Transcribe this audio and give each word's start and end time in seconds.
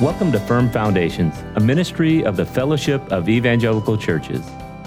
Welcome 0.00 0.32
to 0.32 0.40
Firm 0.40 0.70
Foundations, 0.70 1.44
a 1.54 1.60
ministry 1.60 2.24
of 2.24 2.36
the 2.36 2.44
Fellowship 2.44 3.00
of 3.12 3.28
Evangelical 3.28 3.96
Churches. 3.96 4.40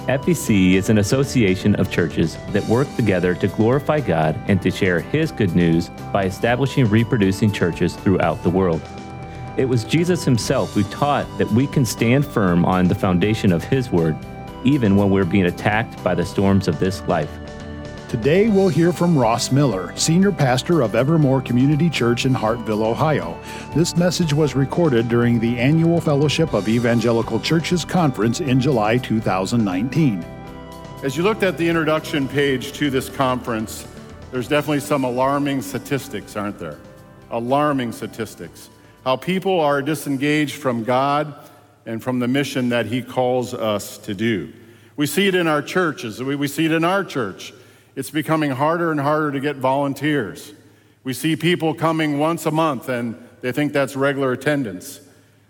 FEC 0.06 0.74
is 0.74 0.90
an 0.90 0.98
association 0.98 1.76
of 1.76 1.90
churches 1.90 2.38
that 2.50 2.66
work 2.66 2.94
together 2.98 3.34
to 3.36 3.48
glorify 3.48 4.02
God 4.02 4.38
and 4.50 4.62
to 4.62 4.70
share 4.70 5.00
His 5.00 5.32
good 5.32 5.56
news 5.56 5.88
by 6.12 6.26
establishing 6.26 6.90
reproducing 6.90 7.54
churches 7.54 7.96
throughout 7.96 8.44
the 8.44 8.50
world. 8.50 8.82
It 9.56 9.70
was 9.70 9.86
Jesus 9.86 10.26
Himself 10.26 10.74
who 10.74 10.84
taught 10.84 11.26
that 11.38 11.50
we 11.52 11.68
can 11.68 11.86
stand 11.86 12.26
firm 12.26 12.66
on 12.66 12.90
the 12.90 12.94
foundation 12.94 13.54
of 13.54 13.64
His 13.64 13.90
Word, 13.90 14.18
even 14.66 14.98
when 14.98 15.10
we're 15.10 15.24
being 15.24 15.46
attacked 15.46 16.04
by 16.04 16.16
the 16.16 16.26
storms 16.26 16.68
of 16.68 16.80
this 16.80 17.02
life. 17.04 17.32
Today, 18.10 18.48
we'll 18.48 18.70
hear 18.70 18.94
from 18.94 19.18
Ross 19.18 19.52
Miller, 19.52 19.94
Senior 19.98 20.32
Pastor 20.32 20.80
of 20.80 20.96
Evermore 20.96 21.42
Community 21.42 21.90
Church 21.90 22.26
in 22.26 22.34
Hartville, 22.34 22.86
Ohio. 22.86 23.38
This 23.76 23.98
message 23.98 24.34
was 24.34 24.56
recorded 24.56 25.10
during 25.10 25.42
the 25.42 25.60
annual 25.60 26.00
Fellowship 26.00 26.54
of 26.54 26.70
Evangelical 26.70 27.38
Churches 27.38 27.84
Conference 27.84 28.40
in 28.40 28.62
July 28.62 28.98
2019. 28.98 30.24
As 31.04 31.18
you 31.18 31.24
looked 31.24 31.44
at 31.44 31.58
the 31.58 31.68
introduction 31.68 32.30
page 32.30 32.72
to 32.78 32.90
this 32.90 33.10
conference, 33.10 33.86
there's 34.32 34.48
definitely 34.48 34.80
some 34.80 35.04
alarming 35.04 35.62
statistics, 35.62 36.38
aren't 36.38 36.60
there? 36.60 36.80
Alarming 37.32 37.92
statistics. 37.92 38.70
How 39.04 39.18
people 39.18 39.60
are 39.60 39.82
disengaged 39.82 40.56
from 40.56 40.86
God 40.86 41.34
and 41.86 42.02
from 42.02 42.20
the 42.20 42.28
mission 42.30 42.70
that 42.70 42.86
He 42.86 43.02
calls 43.02 43.54
us 43.54 43.98
to 43.98 44.14
do. 44.14 44.54
We 44.96 45.08
see 45.08 45.28
it 45.28 45.36
in 45.36 45.46
our 45.46 45.62
churches, 45.62 46.24
we 46.24 46.48
see 46.48 46.64
it 46.64 46.72
in 46.72 46.86
our 46.86 47.04
church 47.04 47.52
it's 47.98 48.12
becoming 48.12 48.52
harder 48.52 48.92
and 48.92 49.00
harder 49.00 49.32
to 49.32 49.40
get 49.40 49.56
volunteers. 49.56 50.54
We 51.04 51.14
see 51.14 51.36
people 51.36 51.74
coming 51.74 52.20
once 52.20 52.46
a 52.46 52.52
month 52.52 52.90
and 52.90 53.16
they 53.42 53.52
think 53.52 53.74
that's 53.74 53.96
regular 53.96 54.34
attendance. 54.34 55.02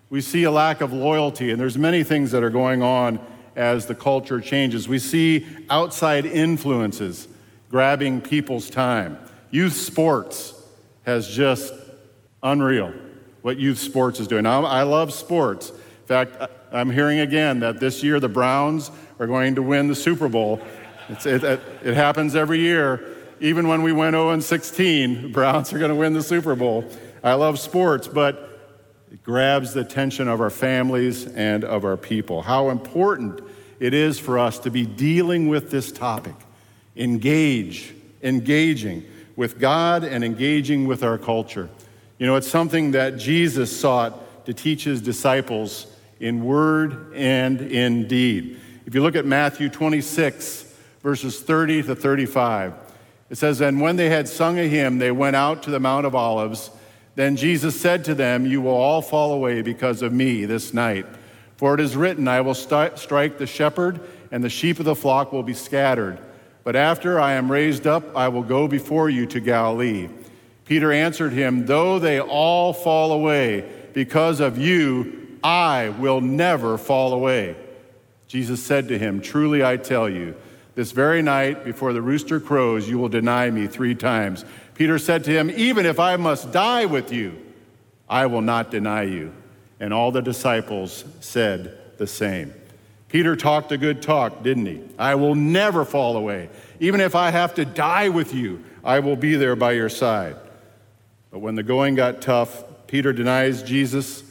We 0.09 0.21
see 0.21 0.45
a 0.45 0.51
lack 0.51 0.79
of 0.79 0.93
loyalty, 0.93 1.51
and 1.51 1.59
there's 1.59 1.77
many 1.77 2.05
things 2.05 2.31
that 2.31 2.43
are 2.43 2.49
going 2.49 2.81
on 2.81 3.20
as 3.57 3.85
the 3.85 3.95
culture 3.95 4.39
changes. 4.39 4.87
We 4.87 4.99
see 4.99 5.45
outside 5.70 6.26
influences 6.26 7.27
grabbing 7.70 8.21
people's 8.21 8.70
time. 8.70 9.17
Youth 9.51 9.73
sports 9.73 10.54
has 11.05 11.27
just 11.27 11.73
unreal 12.41 12.93
what 13.41 13.57
youth 13.57 13.77
sports 13.77 14.21
is 14.21 14.27
doing. 14.27 14.43
Now, 14.43 14.63
I 14.63 14.84
love 14.84 15.13
sports. 15.13 15.70
In 15.71 16.05
fact, 16.05 16.49
I'm 16.71 16.89
hearing 16.89 17.20
again 17.20 17.59
that 17.59 17.82
this 17.82 18.04
year 18.04 18.21
the 18.21 18.29
Browns 18.29 18.89
are 19.20 19.27
going 19.27 19.55
to 19.55 19.61
win 19.61 19.87
the 19.87 19.95
Super 19.95 20.29
Bowl. 20.29 20.61
It, 21.10 21.62
it, 21.84 21.94
happens 21.94 22.36
every 22.36 22.60
year. 22.60 23.16
Even 23.40 23.68
when 23.68 23.82
we 23.82 23.91
went 23.91 24.13
0 24.13 24.32
and 24.32 24.44
16, 24.44 25.32
Browns 25.34 25.72
are 25.72 25.80
going 25.80 25.90
to 25.90 25.96
win 25.96 26.13
the 26.13 26.24
Super 26.24 26.55
Bowl. 26.55 26.86
I 27.24 27.34
love 27.34 27.60
sports, 27.60 28.08
but 28.08 28.44
it 29.12 29.24
grabs 29.24 29.74
the 29.74 29.82
attention 29.82 30.28
of 30.28 30.41
our 30.41 30.50
families 30.50 31.26
and 31.26 31.63
of 31.63 31.85
our 31.85 31.98
people. 31.98 32.41
How 32.41 32.70
important 32.70 33.41
it 33.80 33.94
is 33.94 34.20
for 34.20 34.38
us 34.38 34.60
to 34.60 34.72
be 34.72 34.85
dealing 34.85 35.48
with 35.48 35.72
this 35.72 35.91
topic, 35.91 36.35
engage, 36.96 37.94
engaging 38.22 39.05
with 39.35 39.60
God 39.60 40.04
and 40.04 40.24
engaging 40.24 40.88
with 40.88 41.04
our 41.04 41.18
culture. 41.18 41.70
You 42.18 42.26
know, 42.26 42.35
it's 42.35 42.48
something 42.48 42.91
that 42.91 43.18
Jesus 43.18 43.78
sought 43.78 44.46
to 44.46 44.54
teach 44.54 44.84
his 44.84 45.02
disciples 45.02 45.88
in 46.20 46.44
word 46.44 47.13
and 47.13 47.62
in 47.62 48.08
deed. 48.08 48.60
If 48.85 48.96
you 48.96 49.04
look 49.04 49.16
at 49.16 49.26
Matthew 49.26 49.70
26, 49.70 50.66
verses 51.08 51.40
30 51.40 51.84
to 51.84 51.96
35. 51.96 52.74
It 53.30 53.38
says, 53.38 53.62
And 53.62 53.80
when 53.80 53.96
they 53.96 54.10
had 54.10 54.27
sung 54.27 54.60
a 54.60 54.68
hymn, 54.68 54.98
they 54.98 55.10
went 55.10 55.38
out 55.38 55.63
to 55.63 55.72
the 55.72 55.80
Mount 55.80 56.05
of 56.05 56.16
Olives. 56.16 56.70
Then 57.16 57.38
Jesus 57.38 57.80
said 57.80 58.04
to 58.04 58.13
them, 58.13 58.46
You 58.46 58.60
will 58.60 58.76
all 58.76 59.02
fall 59.02 59.32
away 59.32 59.62
because 59.62 60.02
of 60.02 60.12
me 60.12 60.44
this 60.44 60.74
night. 60.74 61.05
For 61.55 61.74
it 61.74 61.80
is 61.80 61.96
written, 61.96 62.28
I 62.28 62.41
will 62.41 62.54
st- 62.54 63.00
strike 63.00 63.38
the 63.38 63.48
shepherd, 63.48 64.02
and 64.34 64.44
the 64.44 64.50
sheep 64.50 64.80
of 64.80 64.85
the 64.85 64.97
flock 64.97 65.31
will 65.31 65.44
be 65.44 65.53
scattered. 65.53 66.19
But 66.66 66.75
after 66.75 67.22
I 67.22 67.35
am 67.35 67.50
raised 67.50 67.88
up, 67.88 68.13
I 68.13 68.28
will 68.28 68.44
go 68.44 68.67
before 68.67 69.09
you 69.09 69.25
to 69.28 69.40
Galilee. 69.40 70.09
Peter 70.66 70.91
answered 70.91 71.31
him, 71.31 71.67
Though 71.67 72.00
they 72.00 72.19
all 72.19 72.73
fall 72.73 73.13
away 73.13 73.63
because 73.94 74.41
of 74.41 74.57
you, 74.57 75.40
I 75.41 75.88
will 75.88 76.19
never 76.19 76.78
fall 76.78 77.13
away. 77.13 77.56
Jesus 78.28 78.62
said 78.62 78.90
to 78.90 79.00
him, 79.00 79.22
Truly 79.22 79.63
I 79.63 79.78
tell 79.78 80.09
you, 80.09 80.35
this 80.77 80.91
very 80.91 81.23
night, 81.23 81.65
before 81.65 81.91
the 81.91 82.03
rooster 82.03 82.39
crows, 82.39 82.88
you 82.88 82.99
will 82.99 83.09
deny 83.09 83.49
me 83.49 83.65
three 83.65 83.95
times. 83.95 84.45
Peter 84.75 84.99
said 84.99 85.23
to 85.23 85.31
him, 85.31 85.49
Even 85.55 85.88
if 85.88 85.99
I 85.99 86.17
must 86.17 86.51
die 86.51 86.85
with 86.85 87.11
you, 87.11 87.35
I 88.07 88.27
will 88.27 88.43
not 88.43 88.69
deny 88.69 89.01
you. 89.01 89.33
And 89.79 89.91
all 89.91 90.11
the 90.11 90.21
disciples 90.21 91.03
said 91.19 91.79
the 91.97 92.05
same. 92.05 92.53
Peter 93.09 93.35
talked 93.35 93.71
a 93.71 93.77
good 93.79 94.03
talk, 94.03 94.43
didn't 94.43 94.67
he? 94.67 94.83
I 94.99 95.16
will 95.16 95.33
never 95.33 95.83
fall 95.83 96.16
away. 96.16 96.47
Even 96.79 97.01
if 97.01 97.16
I 97.16 97.31
have 97.31 97.55
to 97.55 97.66
die 97.66 98.09
with 98.09 98.35
you, 98.35 98.63
I 98.83 98.99
will 98.99 99.16
be 99.16 99.33
there 99.33 99.55
by 99.55 99.71
your 99.71 99.89
side. 99.89 100.35
But 101.31 101.39
when 101.39 101.55
the 101.55 101.63
going 101.63 101.95
got 101.95 102.21
tough, 102.21 102.63
Peter 102.85 103.11
denies 103.13 103.63
Jesus. 103.63 104.23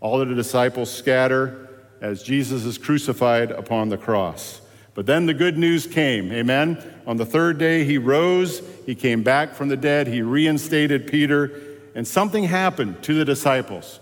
All 0.00 0.20
of 0.20 0.28
the 0.28 0.34
disciples 0.34 0.90
scatter 0.90 1.70
as 2.02 2.22
Jesus 2.22 2.66
is 2.66 2.76
crucified 2.76 3.50
upon 3.50 3.88
the 3.88 3.96
cross. 3.96 4.60
But 4.96 5.04
then 5.04 5.26
the 5.26 5.34
good 5.34 5.58
news 5.58 5.86
came. 5.86 6.32
Amen. 6.32 6.82
On 7.06 7.18
the 7.18 7.26
third 7.26 7.58
day, 7.58 7.84
he 7.84 7.98
rose, 7.98 8.62
he 8.86 8.94
came 8.94 9.22
back 9.22 9.54
from 9.54 9.68
the 9.68 9.76
dead, 9.76 10.06
he 10.06 10.22
reinstated 10.22 11.06
Peter, 11.06 11.52
and 11.94 12.08
something 12.08 12.44
happened 12.44 13.02
to 13.02 13.12
the 13.12 13.24
disciples. 13.24 14.00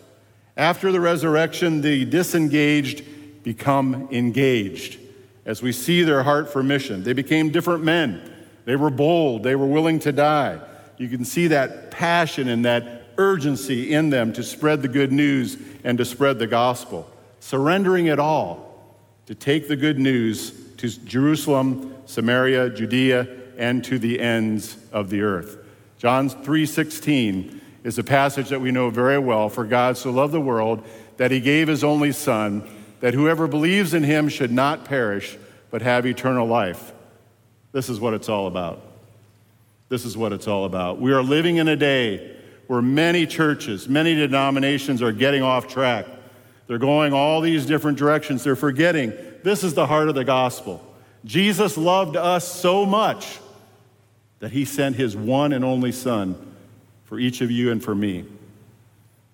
After 0.56 0.92
the 0.92 1.00
resurrection, 1.00 1.80
the 1.80 2.04
disengaged 2.04 3.42
become 3.42 4.08
engaged 4.12 5.00
as 5.44 5.60
we 5.60 5.72
see 5.72 6.04
their 6.04 6.22
heart 6.22 6.50
for 6.50 6.62
mission. 6.62 7.02
They 7.02 7.12
became 7.12 7.50
different 7.50 7.82
men. 7.82 8.32
They 8.64 8.76
were 8.76 8.88
bold, 8.88 9.42
they 9.42 9.56
were 9.56 9.66
willing 9.66 9.98
to 9.98 10.12
die. 10.12 10.60
You 10.96 11.08
can 11.08 11.24
see 11.24 11.48
that 11.48 11.90
passion 11.90 12.48
and 12.48 12.64
that 12.64 13.02
urgency 13.18 13.92
in 13.92 14.10
them 14.10 14.32
to 14.32 14.44
spread 14.44 14.80
the 14.80 14.88
good 14.88 15.10
news 15.10 15.58
and 15.82 15.98
to 15.98 16.04
spread 16.04 16.38
the 16.38 16.46
gospel, 16.46 17.10
surrendering 17.40 18.06
it 18.06 18.20
all 18.20 18.94
to 19.26 19.34
take 19.34 19.66
the 19.66 19.76
good 19.76 19.98
news 19.98 20.63
to 20.92 21.00
Jerusalem, 21.06 21.94
Samaria, 22.04 22.70
Judea, 22.70 23.26
and 23.56 23.82
to 23.84 23.98
the 23.98 24.20
ends 24.20 24.76
of 24.92 25.08
the 25.08 25.22
earth. 25.22 25.56
John 25.98 26.28
3:16 26.28 27.60
is 27.84 27.98
a 27.98 28.04
passage 28.04 28.50
that 28.50 28.60
we 28.60 28.70
know 28.70 28.90
very 28.90 29.18
well. 29.18 29.48
For 29.48 29.64
God 29.64 29.96
so 29.96 30.10
loved 30.10 30.34
the 30.34 30.40
world 30.40 30.82
that 31.16 31.30
he 31.30 31.40
gave 31.40 31.68
his 31.68 31.82
only 31.82 32.12
son 32.12 32.62
that 33.00 33.14
whoever 33.14 33.46
believes 33.46 33.94
in 33.94 34.02
him 34.02 34.28
should 34.28 34.52
not 34.52 34.84
perish 34.84 35.38
but 35.70 35.80
have 35.82 36.06
eternal 36.06 36.46
life. 36.46 36.92
This 37.72 37.88
is 37.88 37.98
what 37.98 38.12
it's 38.12 38.28
all 38.28 38.46
about. 38.46 38.82
This 39.88 40.04
is 40.04 40.16
what 40.16 40.32
it's 40.32 40.46
all 40.46 40.64
about. 40.64 41.00
We 41.00 41.12
are 41.12 41.22
living 41.22 41.56
in 41.56 41.68
a 41.68 41.76
day 41.76 42.36
where 42.66 42.82
many 42.82 43.26
churches, 43.26 43.88
many 43.88 44.14
denominations 44.14 45.02
are 45.02 45.12
getting 45.12 45.42
off 45.42 45.66
track. 45.66 46.06
They're 46.66 46.78
going 46.78 47.12
all 47.12 47.40
these 47.40 47.66
different 47.66 47.98
directions. 47.98 48.44
They're 48.44 48.56
forgetting 48.56 49.12
this 49.44 49.62
is 49.62 49.74
the 49.74 49.86
heart 49.86 50.08
of 50.08 50.14
the 50.14 50.24
gospel. 50.24 50.84
Jesus 51.24 51.76
loved 51.76 52.16
us 52.16 52.50
so 52.50 52.84
much 52.86 53.38
that 54.40 54.52
he 54.52 54.64
sent 54.64 54.96
his 54.96 55.14
one 55.16 55.52
and 55.52 55.64
only 55.64 55.92
Son 55.92 56.34
for 57.04 57.18
each 57.18 57.40
of 57.40 57.50
you 57.50 57.70
and 57.70 57.82
for 57.82 57.94
me. 57.94 58.24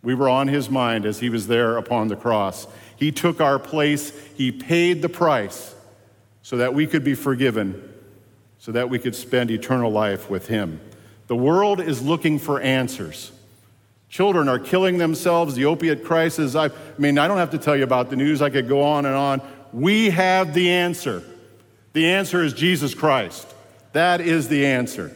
We 0.03 0.15
were 0.15 0.29
on 0.29 0.49
his 0.49 0.69
mind 0.69 1.07
as 1.07 1.21
he 1.21 1.31
was 1.31 1.47
there 1.47 1.77
upon 1.77 2.09
the 2.09 2.17
cross. 2.17 2.67
He 2.97 3.13
took 3.13 3.41
our 3.41 3.59
place, 3.59 4.13
he 4.35 4.51
paid 4.51 5.01
the 5.01 5.09
price 5.09 5.75
so 6.43 6.57
that 6.57 6.75
we 6.75 6.87
could 6.87 7.05
be 7.05 7.15
forgiven, 7.15 7.81
so 8.59 8.73
that 8.73 8.91
we 8.91 8.99
could 8.99 9.15
spend 9.15 9.51
eternal 9.51 9.93
life 9.93 10.29
with 10.29 10.49
him. 10.49 10.81
The 11.29 11.37
world 11.37 11.81
is 11.81 12.03
looking 12.03 12.39
for 12.39 12.61
answers. 12.61 13.31
Children 14.09 14.49
are 14.49 14.59
killing 14.59 14.99
themselves, 14.99 15.55
the 15.55 15.67
opiate 15.67 16.05
crisis. 16.05 16.57
I 16.57 16.71
mean, 16.99 17.17
I 17.17 17.29
don't 17.29 17.39
have 17.39 17.53
to 17.53 17.59
tell 17.59 17.77
you 17.77 17.85
about 17.85 18.11
the 18.11 18.17
news, 18.17 18.43
I 18.43 18.51
could 18.51 18.69
go 18.69 18.83
on 18.83 19.07
and 19.07 19.15
on. 19.15 19.41
We 19.73 20.11
have 20.11 20.55
the 20.55 20.71
answer. 20.71 21.23
The 21.93 22.07
answer 22.07 22.43
is 22.43 22.53
Jesus 22.53 22.95
Christ. 22.95 23.47
That 23.93 24.21
is 24.21 24.49
the 24.49 24.67
answer. 24.67 25.13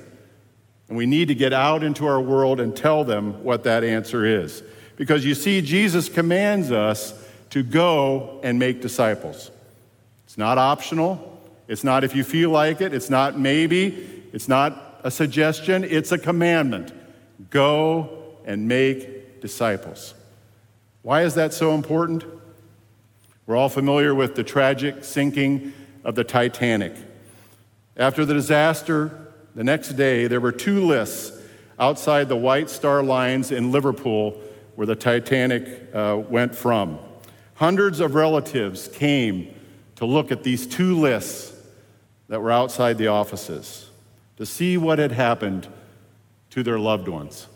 And 0.89 0.97
we 0.97 1.07
need 1.07 1.29
to 1.29 1.35
get 1.35 1.53
out 1.53 1.83
into 1.83 2.07
our 2.07 2.21
world 2.21 2.61
and 2.61 2.77
tell 2.77 3.05
them 3.05 3.43
what 3.43 3.65
that 3.65 3.85
answer 3.85 4.25
is. 4.25 4.63
Because 4.97 5.25
you 5.25 5.35
see, 5.35 5.61
Jesus 5.61 6.09
commands 6.09 6.71
us 6.71 7.15
to 7.51 7.63
go 7.63 8.41
and 8.43 8.59
make 8.59 8.81
disciples. 8.81 9.51
It's 10.27 10.39
not 10.39 10.59
optional. 10.59 11.41
It's 11.69 11.85
not 11.85 12.05
if 12.05 12.15
you 12.15 12.25
feel 12.25 12.51
like 12.51 12.81
it. 12.81 12.93
It's 12.93 13.11
not 13.11 13.39
maybe. 13.39 14.23
It's 14.33 14.49
not 14.49 15.01
a 15.05 15.11
suggestion. 15.11 15.85
It's 15.85 16.13
a 16.13 16.19
commandment. 16.19 16.93
Go 17.51 18.37
and 18.45 18.69
make 18.69 19.41
disciples. 19.41 20.15
Why 21.03 21.23
is 21.23 21.35
that 21.35 21.53
so 21.53 21.75
important? 21.75 22.25
We're 23.47 23.57
all 23.57 23.69
familiar 23.69 24.15
with 24.15 24.37
the 24.37 24.45
tragic 24.45 25.05
sinking 25.05 25.75
of 26.03 26.15
the 26.15 26.25
Titanic. 26.25 26.95
After 27.95 28.25
the 28.25 28.33
disaster, 28.33 29.33
the 29.55 29.63
next 29.63 29.91
day, 29.91 30.27
there 30.27 30.41
were 30.41 30.51
two 30.53 30.85
lists 30.85 31.39
outside 31.79 32.29
the 32.29 32.37
White 32.37 32.71
Star 32.71 33.03
Lines 33.03 33.53
in 33.53 33.71
Liverpool 33.71 34.41
where 34.77 34.87
the 34.87 34.97
Titanic 34.97 35.91
uh, 35.95 36.23
went 36.29 36.55
from. 36.55 36.99
Hundreds 37.55 38.01
of 38.01 38.15
relatives 38.15 38.89
came 38.89 39.55
to 39.97 40.07
look 40.07 40.33
at 40.33 40.43
these 40.43 40.67
two 40.67 40.99
lists 40.99 41.53
that 42.29 42.41
were 42.41 42.51
outside 42.51 42.97
the 42.97 43.09
offices 43.09 43.91
to 44.39 44.47
see 44.47 44.79
what 44.79 44.99
had 44.99 45.13
happened 45.13 45.69
to 46.51 46.63
their 46.63 46.79
loved 46.79 47.09
ones. 47.09 47.47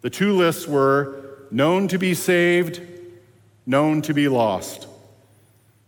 The 0.00 0.10
two 0.10 0.32
lists 0.32 0.68
were 0.68 1.46
known 1.50 1.88
to 1.88 1.98
be 1.98 2.14
saved, 2.14 2.80
known 3.66 4.00
to 4.02 4.14
be 4.14 4.28
lost. 4.28 4.86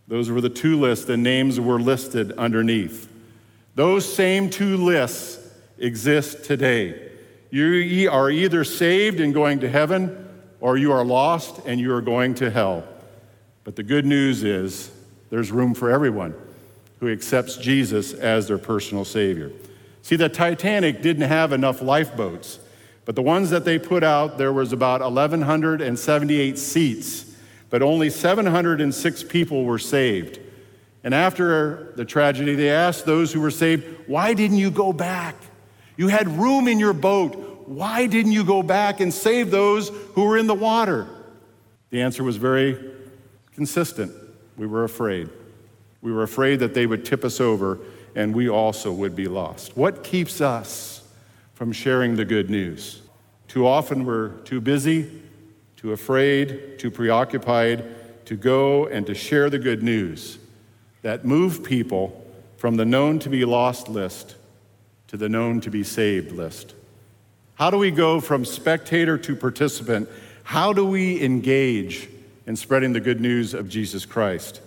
Those 0.07 0.29
were 0.29 0.41
the 0.41 0.49
two 0.49 0.79
lists, 0.79 1.09
and 1.09 1.21
names 1.21 1.59
were 1.59 1.79
listed 1.79 2.31
underneath. 2.33 3.11
Those 3.75 4.11
same 4.11 4.49
two 4.49 4.77
lists 4.77 5.39
exist 5.77 6.45
today. 6.45 7.11
You 7.51 8.09
are 8.11 8.29
either 8.31 8.63
saved 8.63 9.19
and 9.19 9.33
going 9.33 9.59
to 9.59 9.69
heaven, 9.69 10.27
or 10.59 10.77
you 10.77 10.91
are 10.91 11.05
lost 11.05 11.61
and 11.65 11.79
you 11.79 11.93
are 11.93 12.01
going 12.01 12.35
to 12.35 12.49
hell. 12.49 12.83
But 13.63 13.75
the 13.75 13.83
good 13.83 14.05
news 14.05 14.43
is 14.43 14.91
there's 15.29 15.51
room 15.51 15.73
for 15.73 15.91
everyone 15.91 16.33
who 16.99 17.11
accepts 17.11 17.57
Jesus 17.57 18.13
as 18.13 18.47
their 18.47 18.57
personal 18.57 19.05
Savior. 19.05 19.51
See, 20.01 20.15
the 20.15 20.29
Titanic 20.29 21.01
didn't 21.01 21.27
have 21.27 21.53
enough 21.53 21.81
lifeboats, 21.81 22.59
but 23.05 23.15
the 23.15 23.21
ones 23.21 23.49
that 23.51 23.65
they 23.65 23.77
put 23.77 24.03
out, 24.03 24.37
there 24.37 24.51
was 24.51 24.73
about 24.73 25.01
1,178 25.01 26.57
seats, 26.57 27.25
but 27.69 27.81
only 27.81 28.09
706 28.09 29.23
people 29.23 29.63
were 29.63 29.79
saved. 29.79 30.39
And 31.03 31.13
after 31.13 31.93
the 31.95 32.05
tragedy, 32.05 32.55
they 32.55 32.69
asked 32.69 33.05
those 33.05 33.31
who 33.31 33.41
were 33.41 33.51
saved, 33.51 33.85
Why 34.07 34.33
didn't 34.33 34.57
you 34.57 34.71
go 34.71 34.91
back? 34.93 35.35
You 35.95 36.07
had 36.09 36.27
room 36.27 36.67
in 36.67 36.79
your 36.79 36.93
boat. 36.93 37.67
Why 37.67 38.07
didn't 38.07 38.31
you 38.31 38.43
go 38.43 38.63
back 38.63 38.99
and 38.99 39.13
save 39.13 39.51
those 39.51 39.89
who 40.13 40.25
were 40.25 40.37
in 40.37 40.47
the 40.47 40.55
water? 40.55 41.07
The 41.89 42.01
answer 42.01 42.23
was 42.23 42.37
very 42.37 42.77
consistent. 43.55 44.11
We 44.57 44.67
were 44.67 44.83
afraid. 44.83 45.29
We 46.01 46.11
were 46.11 46.23
afraid 46.23 46.59
that 46.59 46.73
they 46.73 46.85
would 46.85 47.05
tip 47.05 47.25
us 47.25 47.39
over 47.41 47.79
and 48.15 48.33
we 48.33 48.49
also 48.49 48.91
would 48.91 49.15
be 49.15 49.27
lost. 49.27 49.77
What 49.77 50.03
keeps 50.03 50.41
us 50.41 51.07
from 51.53 51.71
sharing 51.71 52.15
the 52.15 52.25
good 52.25 52.49
news? 52.49 53.01
Too 53.47 53.67
often 53.67 54.05
we're 54.05 54.29
too 54.39 54.59
busy, 54.59 55.09
too 55.77 55.93
afraid, 55.93 56.77
too 56.79 56.91
preoccupied 56.91 57.85
to 58.25 58.35
go 58.35 58.87
and 58.87 59.05
to 59.05 59.15
share 59.15 59.49
the 59.49 59.59
good 59.59 59.81
news 59.81 60.37
that 61.03 61.23
move 61.23 61.63
people 61.63 62.25
from 62.57 62.75
the 62.75 62.83
known 62.83 63.19
to 63.19 63.29
be 63.29 63.45
lost 63.45 63.87
list 63.87 64.35
to 65.07 65.15
the 65.15 65.29
known 65.29 65.61
to 65.61 65.69
be 65.69 65.83
saved 65.83 66.31
list. 66.31 66.73
How 67.55 67.71
do 67.71 67.77
we 67.77 67.91
go 67.91 68.19
from 68.19 68.43
spectator 68.43 69.17
to 69.19 69.35
participant? 69.35 70.09
How 70.43 70.73
do 70.73 70.85
we 70.85 71.23
engage 71.23 72.09
in 72.45 72.55
spreading 72.55 72.93
the 72.93 72.99
good 72.99 73.21
news 73.21 73.53
of 73.53 73.69
Jesus 73.69 74.05
Christ? 74.05 74.61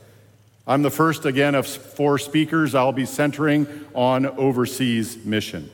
I'm 0.67 0.83
the 0.83 0.91
first, 0.91 1.25
again, 1.25 1.55
of 1.55 1.67
four 1.67 2.19
speakers. 2.19 2.75
I'll 2.75 2.93
be 2.93 3.07
centering 3.07 3.67
on 3.95 4.27
overseas 4.27 5.25
mission. 5.25 5.71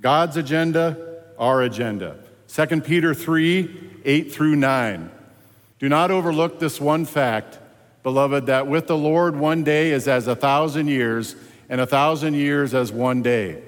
God's 0.00 0.36
agenda, 0.36 1.22
our 1.38 1.62
agenda. 1.62 2.18
2 2.48 2.80
Peter 2.80 3.14
3 3.14 3.89
8 4.04 4.32
through 4.32 4.56
9. 4.56 5.10
Do 5.78 5.88
not 5.88 6.10
overlook 6.10 6.60
this 6.60 6.80
one 6.80 7.04
fact, 7.04 7.58
beloved, 8.02 8.46
that 8.46 8.66
with 8.66 8.86
the 8.86 8.96
Lord 8.96 9.36
one 9.36 9.64
day 9.64 9.90
is 9.92 10.06
as 10.08 10.26
a 10.26 10.36
thousand 10.36 10.88
years, 10.88 11.36
and 11.68 11.80
a 11.80 11.86
thousand 11.86 12.34
years 12.34 12.74
as 12.74 12.92
one 12.92 13.22
day. 13.22 13.62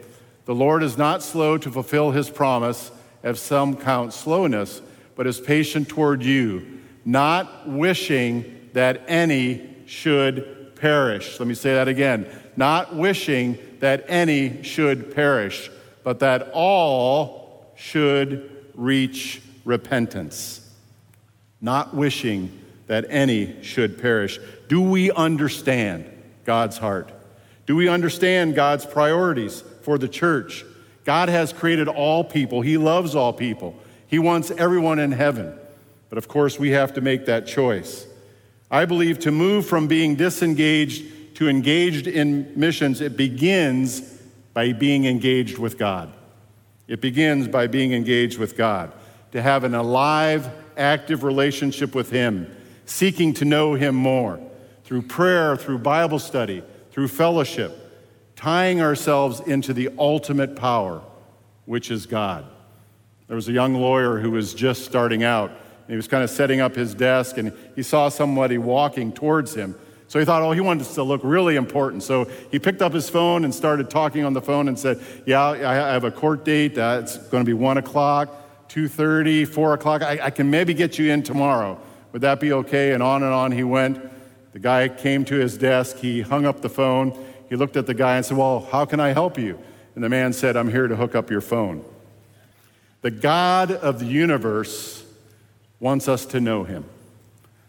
The 0.44 0.55
Lord 0.55 0.82
is 0.82 0.99
not 0.99 1.23
slow 1.23 1.56
to 1.58 1.70
fulfill 1.70 2.11
his 2.11 2.29
promise, 2.29 2.90
as 3.23 3.40
some 3.40 3.76
count 3.76 4.12
slowness, 4.12 4.82
but 5.14 5.26
is 5.26 5.40
patient 5.40 5.88
toward 5.88 6.23
you, 6.23 6.81
not 7.05 7.69
wishing 7.69 8.70
that 8.73 9.02
any 9.06 9.69
should 9.87 10.75
perish. 10.76 11.38
Let 11.38 11.49
me 11.49 11.55
say 11.55 11.75
that 11.75 11.88
again. 11.88 12.26
Not 12.56 12.94
wishing 12.94 13.58
that 13.79 14.05
any 14.08 14.62
should 14.62 15.14
perish, 15.14 15.70
but 16.02 16.19
that 16.20 16.50
all 16.52 17.73
should 17.76 18.67
reach 18.75 19.40
repentance. 19.64 20.69
Not 21.61 21.94
wishing 21.94 22.59
that 22.87 23.06
any 23.09 23.62
should 23.62 24.00
perish. 24.00 24.38
Do 24.69 24.81
we 24.81 25.11
understand 25.11 26.06
God's 26.44 26.79
heart? 26.79 27.12
Do 27.67 27.76
we 27.76 27.88
understand 27.88 28.55
God's 28.55 28.85
priorities? 28.85 29.62
for 29.82 29.99
the 29.99 30.09
church. 30.09 30.64
God 31.05 31.29
has 31.29 31.53
created 31.53 31.88
all 31.88 32.25
people, 32.25 32.62
He 32.62 32.79
loves 32.79 33.14
all 33.14 33.32
people, 33.32 33.76
He 34.06 34.19
wants 34.19 34.50
everyone 34.53 34.99
in 34.99 35.12
heaven. 35.12 35.59
But 36.08 36.19
of 36.19 36.29
course, 36.29 36.58
we 36.58 36.70
have 36.70 36.94
to 36.94 37.00
make 37.00 37.26
that 37.26 37.47
choice. 37.47 38.06
I 38.70 38.85
believe 38.85 39.19
to 39.20 39.32
move 39.32 39.67
from 39.67 39.87
being 39.87 40.15
disengaged 40.15 41.37
to 41.37 41.49
engaged 41.49 42.06
in 42.06 42.53
missions, 42.55 43.00
it 43.00 43.17
begins 43.17 44.00
by 44.55 44.73
being 44.73 45.06
engaged 45.06 45.58
with 45.58 45.79
God. 45.79 46.12
It 46.87 47.00
begins 47.00 47.49
by 47.49 47.67
being 47.67 47.93
engaged 47.93 48.38
with 48.38 48.56
God, 48.56 48.93
to 49.32 49.43
have 49.43 49.64
an 49.64 49.75
alive, 49.75 50.49
active 50.76 51.25
relationship 51.25 51.94
with 51.94 52.11
Him, 52.11 52.55
seeking 52.87 53.34
to 53.34 53.44
know 53.44 53.75
Him 53.75 53.94
more 53.94 54.40
through 54.84 55.02
prayer, 55.02 55.56
through 55.56 55.79
Bible 55.79 56.19
study, 56.19 56.62
through 56.90 57.08
fellowship 57.08 57.82
tying 58.43 58.81
ourselves 58.81 59.38
into 59.38 59.73
the 59.73 59.88
ultimate 60.00 60.56
power, 60.56 61.00
which 61.64 61.93
is 61.93 62.06
God. 62.06 62.44
There 63.29 63.37
was 63.37 63.49
a 63.49 63.52
young 63.52 63.75
lawyer 63.75 64.19
who 64.19 64.32
was 64.32 64.52
just 64.52 64.84
starting 64.84 65.23
out. 65.23 65.50
And 65.50 65.90
he 65.90 65.94
was 65.94 66.08
kind 66.08 66.25
of 66.25 66.31
setting 66.31 66.61
up 66.61 66.75
his 66.75 66.93
desk 66.93 67.38
and 67.38 67.52
he 67.76 67.84
saw 67.84 68.08
somebody 68.08 68.58
walking 68.58 69.12
towards 69.12 69.55
him. 69.55 69.76
So 70.08 70.19
he 70.19 70.25
thought, 70.25 70.43
oh, 70.43 70.50
he 70.50 70.61
wanted 70.61 70.88
to 70.88 71.02
look 71.05 71.20
really 71.23 71.55
important. 71.55 72.02
So 72.02 72.25
he 72.50 72.58
picked 72.58 72.82
up 72.82 72.93
his 72.93 73.08
phone 73.08 73.44
and 73.44 73.55
started 73.55 73.88
talking 73.88 74.25
on 74.25 74.32
the 74.32 74.43
phone 74.43 74.67
and 74.67 74.76
said, 74.76 75.00
yeah, 75.25 75.40
I 75.40 75.75
have 75.93 76.02
a 76.02 76.11
court 76.11 76.44
date. 76.44 76.76
Uh, 76.76 76.99
it's 77.00 77.19
going 77.19 77.44
to 77.44 77.49
be 77.49 77.55
1 77.55 77.79
o'clock, 77.79 78.42
2.30, 78.72 79.46
4 79.46 79.74
o'clock. 79.74 80.00
I, 80.00 80.19
I 80.22 80.30
can 80.30 80.50
maybe 80.50 80.72
get 80.72 80.98
you 80.98 81.12
in 81.12 81.22
tomorrow. 81.22 81.78
Would 82.12 82.22
that 82.22 82.40
be 82.40 82.54
okay? 82.54 82.92
And 82.92 83.02
on 83.02 83.22
and 83.22 83.30
on 83.30 83.52
he 83.52 83.62
went. 83.62 84.00
The 84.52 84.58
guy 84.58 84.88
came 84.88 85.26
to 85.26 85.34
his 85.34 85.58
desk. 85.58 85.98
He 85.98 86.22
hung 86.22 86.46
up 86.46 86.62
the 86.62 86.70
phone. 86.70 87.12
He 87.50 87.56
looked 87.56 87.76
at 87.76 87.86
the 87.86 87.92
guy 87.92 88.16
and 88.16 88.24
said, 88.24 88.38
Well, 88.38 88.66
how 88.72 88.86
can 88.86 88.98
I 88.98 89.10
help 89.10 89.38
you? 89.38 89.58
And 89.94 90.02
the 90.02 90.08
man 90.08 90.32
said, 90.32 90.56
I'm 90.56 90.70
here 90.70 90.88
to 90.88 90.96
hook 90.96 91.14
up 91.14 91.30
your 91.30 91.42
phone. 91.42 91.84
The 93.02 93.10
God 93.10 93.72
of 93.72 93.98
the 93.98 94.06
universe 94.06 95.04
wants 95.78 96.08
us 96.08 96.24
to 96.26 96.40
know 96.40 96.64
him. 96.64 96.86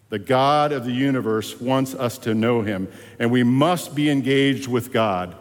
The 0.08 0.20
God 0.20 0.72
of 0.72 0.86
the 0.86 0.94
universe 0.94 1.60
wants 1.60 1.96
us 1.96 2.18
to 2.20 2.34
know 2.34 2.62
him, 2.62 2.88
and 3.20 3.30
we 3.30 3.44
must 3.44 3.94
be 3.94 4.10
engaged 4.10 4.70
with 4.70 4.94
God 4.94 5.36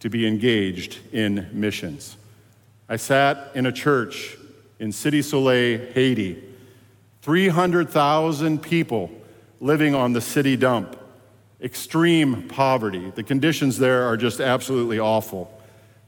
to 0.00 0.10
be 0.10 0.26
engaged 0.26 0.98
in 1.12 1.48
missions. 1.52 2.16
I 2.88 2.96
sat 2.96 3.52
in 3.54 3.66
a 3.66 3.72
church 3.72 4.36
in 4.78 4.90
Cité 4.90 5.22
Soleil, 5.22 5.92
Haiti. 5.92 6.42
300,000 7.22 8.62
people 8.62 9.10
living 9.60 9.94
on 9.94 10.12
the 10.12 10.20
city 10.20 10.56
dump 10.56 10.96
extreme 11.62 12.48
poverty. 12.48 13.10
The 13.10 13.22
conditions 13.22 13.78
there 13.78 14.04
are 14.04 14.16
just 14.16 14.40
absolutely 14.40 14.98
awful. 14.98 15.52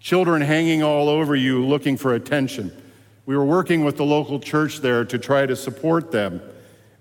Children 0.00 0.42
hanging 0.42 0.82
all 0.82 1.08
over 1.08 1.34
you 1.34 1.64
looking 1.64 1.96
for 1.96 2.14
attention. 2.14 2.70
We 3.26 3.36
were 3.36 3.44
working 3.44 3.84
with 3.84 3.96
the 3.96 4.04
local 4.04 4.40
church 4.40 4.78
there 4.78 5.04
to 5.04 5.18
try 5.18 5.46
to 5.46 5.56
support 5.56 6.12
them. 6.12 6.40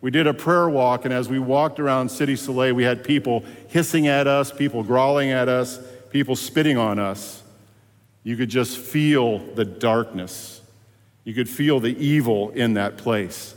We 0.02 0.12
did 0.12 0.28
a 0.28 0.34
prayer 0.34 0.70
walk, 0.70 1.06
and 1.06 1.14
as 1.14 1.28
we 1.30 1.40
walked 1.40 1.80
around 1.80 2.08
Cité 2.08 2.38
Soleil, 2.38 2.74
we 2.74 2.84
had 2.84 3.04
people 3.04 3.44
hissing 3.68 4.08
at 4.08 4.28
us, 4.28 4.52
people 4.52 4.84
growling 4.84 5.32
at 5.32 5.50
us, 5.50 5.80
people 6.12 6.36
spitting 6.36 6.78
on 6.78 7.00
us. 7.00 7.44
You 8.24 8.36
could 8.38 8.50
just 8.50 8.78
feel 8.78 9.40
the 9.40 9.66
darkness. 9.66 10.57
You 11.28 11.34
could 11.34 11.50
feel 11.50 11.82
the 11.82 11.94
evil 12.02 12.52
in 12.52 12.76
that 12.76 12.96
place. 12.96 13.54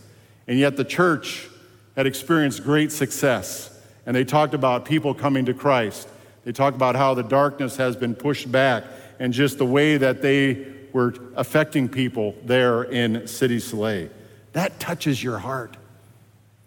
And 0.48 0.58
yet 0.58 0.76
the 0.76 0.82
church 0.82 1.46
had 1.94 2.04
experienced 2.04 2.64
great 2.64 2.90
success 2.90 3.70
and 4.04 4.16
they 4.16 4.24
talked 4.24 4.54
about 4.54 4.84
people 4.84 5.14
coming 5.14 5.44
to 5.44 5.54
Christ. 5.54 6.08
They 6.42 6.50
talked 6.50 6.74
about 6.74 6.96
how 6.96 7.14
the 7.14 7.22
darkness 7.22 7.76
has 7.76 7.94
been 7.94 8.16
pushed 8.16 8.50
back 8.50 8.82
and 9.20 9.32
just 9.32 9.58
the 9.58 9.64
way 9.64 9.98
that 9.98 10.20
they 10.20 10.66
were 10.92 11.14
affecting 11.36 11.88
people 11.88 12.34
there 12.44 12.82
in 12.82 13.12
Cité 13.20 13.62
Soleil. 13.62 14.08
That 14.52 14.80
touches 14.80 15.22
your 15.22 15.38
heart. 15.38 15.76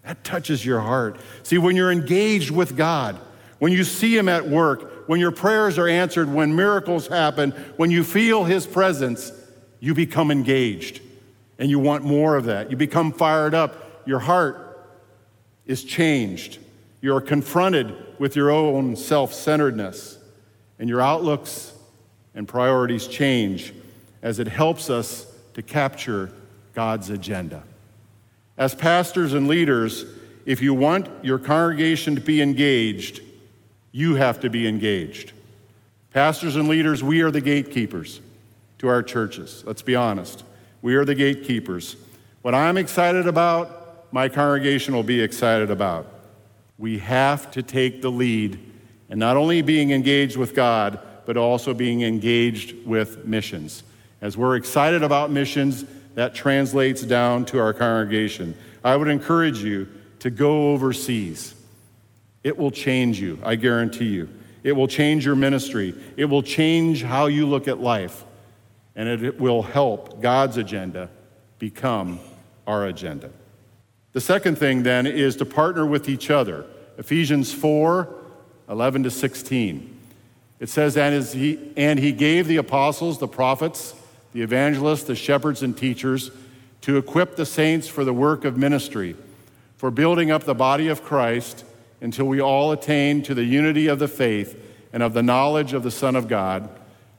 That 0.05 0.23
touches 0.23 0.65
your 0.65 0.79
heart. 0.79 1.19
See, 1.43 1.57
when 1.57 1.75
you're 1.75 1.91
engaged 1.91 2.49
with 2.49 2.77
God, 2.77 3.19
when 3.59 3.73
you 3.73 3.83
see 3.83 4.17
Him 4.17 4.29
at 4.29 4.47
work, 4.47 5.09
when 5.09 5.19
your 5.19 5.31
prayers 5.31 5.77
are 5.77 5.89
answered, 5.89 6.33
when 6.33 6.55
miracles 6.55 7.07
happen, 7.07 7.51
when 7.75 7.91
you 7.91 8.05
feel 8.05 8.45
His 8.45 8.65
presence, 8.65 9.33
you 9.83 9.93
become 9.93 10.31
engaged 10.31 11.01
and 11.59 11.69
you 11.69 11.77
want 11.77 12.05
more 12.05 12.37
of 12.37 12.45
that. 12.45 12.71
You 12.71 12.77
become 12.77 13.11
fired 13.11 13.53
up. 13.53 14.01
Your 14.05 14.19
heart 14.19 14.87
is 15.65 15.83
changed. 15.83 16.57
You're 17.01 17.19
confronted 17.19 17.93
with 18.17 18.37
your 18.37 18.49
own 18.49 18.95
self 18.95 19.33
centeredness, 19.33 20.17
and 20.79 20.87
your 20.87 21.01
outlooks 21.01 21.73
and 22.33 22.47
priorities 22.47 23.07
change 23.07 23.73
as 24.21 24.39
it 24.39 24.47
helps 24.47 24.89
us 24.89 25.27
to 25.53 25.61
capture 25.61 26.31
God's 26.73 27.09
agenda. 27.09 27.61
As 28.57 28.73
pastors 28.73 29.33
and 29.33 29.49
leaders, 29.49 30.05
if 30.45 30.61
you 30.61 30.73
want 30.73 31.09
your 31.25 31.39
congregation 31.39 32.15
to 32.15 32.21
be 32.21 32.41
engaged, 32.41 33.19
you 33.91 34.15
have 34.15 34.39
to 34.39 34.49
be 34.49 34.65
engaged. 34.65 35.33
Pastors 36.13 36.55
and 36.55 36.69
leaders, 36.69 37.03
we 37.03 37.19
are 37.19 37.31
the 37.31 37.41
gatekeepers 37.41 38.21
to 38.83 38.89
our 38.89 39.01
churches. 39.01 39.63
Let's 39.65 39.81
be 39.81 39.95
honest. 39.95 40.43
We 40.81 40.95
are 40.95 41.05
the 41.05 41.15
gatekeepers. 41.15 41.95
What 42.41 42.53
I'm 42.53 42.75
excited 42.77 43.27
about, 43.29 44.11
my 44.11 44.27
congregation 44.27 44.93
will 44.93 45.03
be 45.03 45.21
excited 45.21 45.71
about. 45.71 46.05
We 46.77 46.97
have 46.97 47.49
to 47.51 47.63
take 47.63 48.01
the 48.01 48.11
lead 48.11 48.59
and 49.09 49.17
not 49.17 49.37
only 49.37 49.61
being 49.61 49.91
engaged 49.91 50.35
with 50.35 50.53
God, 50.53 50.99
but 51.25 51.37
also 51.37 51.73
being 51.73 52.01
engaged 52.01 52.85
with 52.85 53.23
missions. 53.23 53.83
As 54.19 54.35
we're 54.35 54.57
excited 54.57 55.01
about 55.01 55.31
missions, 55.31 55.85
that 56.15 56.35
translates 56.35 57.03
down 57.03 57.45
to 57.45 57.59
our 57.59 57.71
congregation. 57.71 58.53
I 58.83 58.97
would 58.97 59.07
encourage 59.07 59.63
you 59.63 59.87
to 60.19 60.29
go 60.29 60.73
overseas. 60.73 61.55
It 62.43 62.57
will 62.57 62.71
change 62.71 63.17
you, 63.17 63.39
I 63.43 63.55
guarantee 63.55 64.09
you. 64.09 64.27
It 64.61 64.73
will 64.73 64.89
change 64.89 65.25
your 65.25 65.35
ministry. 65.35 65.95
It 66.17 66.25
will 66.25 66.43
change 66.43 67.01
how 67.01 67.27
you 67.27 67.45
look 67.45 67.69
at 67.69 67.79
life. 67.79 68.25
And 68.95 69.09
it 69.09 69.39
will 69.39 69.63
help 69.63 70.21
God's 70.21 70.57
agenda 70.57 71.09
become 71.59 72.19
our 72.67 72.85
agenda. 72.85 73.31
The 74.13 74.21
second 74.21 74.57
thing 74.57 74.83
then 74.83 75.07
is 75.07 75.35
to 75.37 75.45
partner 75.45 75.85
with 75.85 76.07
each 76.07 76.29
other. 76.29 76.65
Ephesians 76.97 77.53
4 77.53 78.07
11 78.69 79.03
to 79.03 79.11
16. 79.11 79.99
It 80.59 80.69
says, 80.69 80.95
and 80.95 81.21
he, 81.25 81.59
and 81.75 81.99
he 81.99 82.13
gave 82.13 82.47
the 82.47 82.55
apostles, 82.55 83.19
the 83.19 83.27
prophets, 83.27 83.93
the 84.31 84.41
evangelists, 84.41 85.03
the 85.03 85.15
shepherds, 85.15 85.61
and 85.61 85.77
teachers 85.77 86.31
to 86.81 86.97
equip 86.97 87.35
the 87.35 87.45
saints 87.45 87.87
for 87.87 88.05
the 88.05 88.13
work 88.13 88.45
of 88.45 88.57
ministry, 88.57 89.15
for 89.75 89.91
building 89.91 90.31
up 90.31 90.43
the 90.43 90.55
body 90.55 90.87
of 90.87 91.03
Christ 91.03 91.65
until 91.99 92.25
we 92.25 92.41
all 92.41 92.71
attain 92.71 93.23
to 93.23 93.33
the 93.33 93.43
unity 93.43 93.87
of 93.87 93.99
the 93.99 94.07
faith 94.07 94.57
and 94.93 95.03
of 95.03 95.13
the 95.13 95.23
knowledge 95.23 95.73
of 95.73 95.83
the 95.83 95.91
Son 95.91 96.15
of 96.15 96.27
God, 96.27 96.69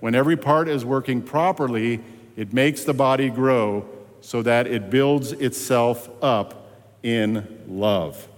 when 0.00 0.14
every 0.14 0.36
part 0.36 0.68
is 0.68 0.84
working 0.84 1.22
properly, 1.22 2.00
it 2.36 2.52
makes 2.52 2.84
the 2.84 2.94
body 2.94 3.30
grow 3.30 3.88
so 4.20 4.42
that 4.42 4.66
it 4.66 4.90
builds 4.90 5.32
itself 5.32 6.08
up 6.22 6.70
in 7.02 7.64
love. 7.68 8.28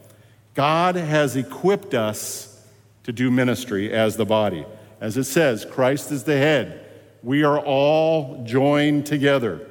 God 0.54 0.96
has 0.96 1.36
equipped 1.36 1.94
us 1.94 2.62
to 3.04 3.12
do 3.12 3.30
ministry 3.30 3.92
as 3.92 4.16
the 4.16 4.26
body. 4.26 4.66
As 5.00 5.16
it 5.16 5.24
says, 5.24 5.64
Christ 5.64 6.12
is 6.12 6.24
the 6.24 6.36
head. 6.36 6.86
We 7.22 7.42
are 7.44 7.58
all 7.58 8.44
joined 8.44 9.06
together. 9.06 9.66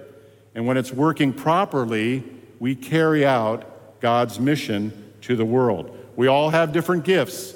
And 0.56 0.66
when 0.66 0.78
it's 0.78 0.92
working 0.92 1.34
properly, 1.34 2.24
we 2.60 2.76
carry 2.76 3.26
out 3.26 4.02
God's 4.02 4.40
mission 4.40 5.14
to 5.22 5.36
the 5.36 5.46
world. 5.46 5.96
We 6.16 6.28
all 6.28 6.50
have 6.50 6.72
different 6.72 7.06
gifts. 7.06 7.54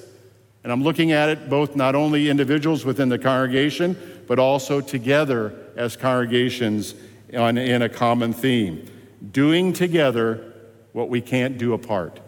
And 0.63 0.71
I'm 0.71 0.83
looking 0.83 1.11
at 1.11 1.29
it 1.29 1.49
both 1.49 1.75
not 1.75 1.95
only 1.95 2.29
individuals 2.29 2.85
within 2.85 3.09
the 3.09 3.19
congregation, 3.19 3.97
but 4.27 4.39
also 4.39 4.81
together 4.81 5.53
as 5.75 5.95
congregations 5.95 6.95
on, 7.35 7.57
in 7.57 7.81
a 7.81 7.89
common 7.89 8.33
theme. 8.33 8.85
Doing 9.31 9.73
together 9.73 10.53
what 10.91 11.09
we 11.09 11.21
can't 11.21 11.57
do 11.57 11.73
apart 11.73 12.19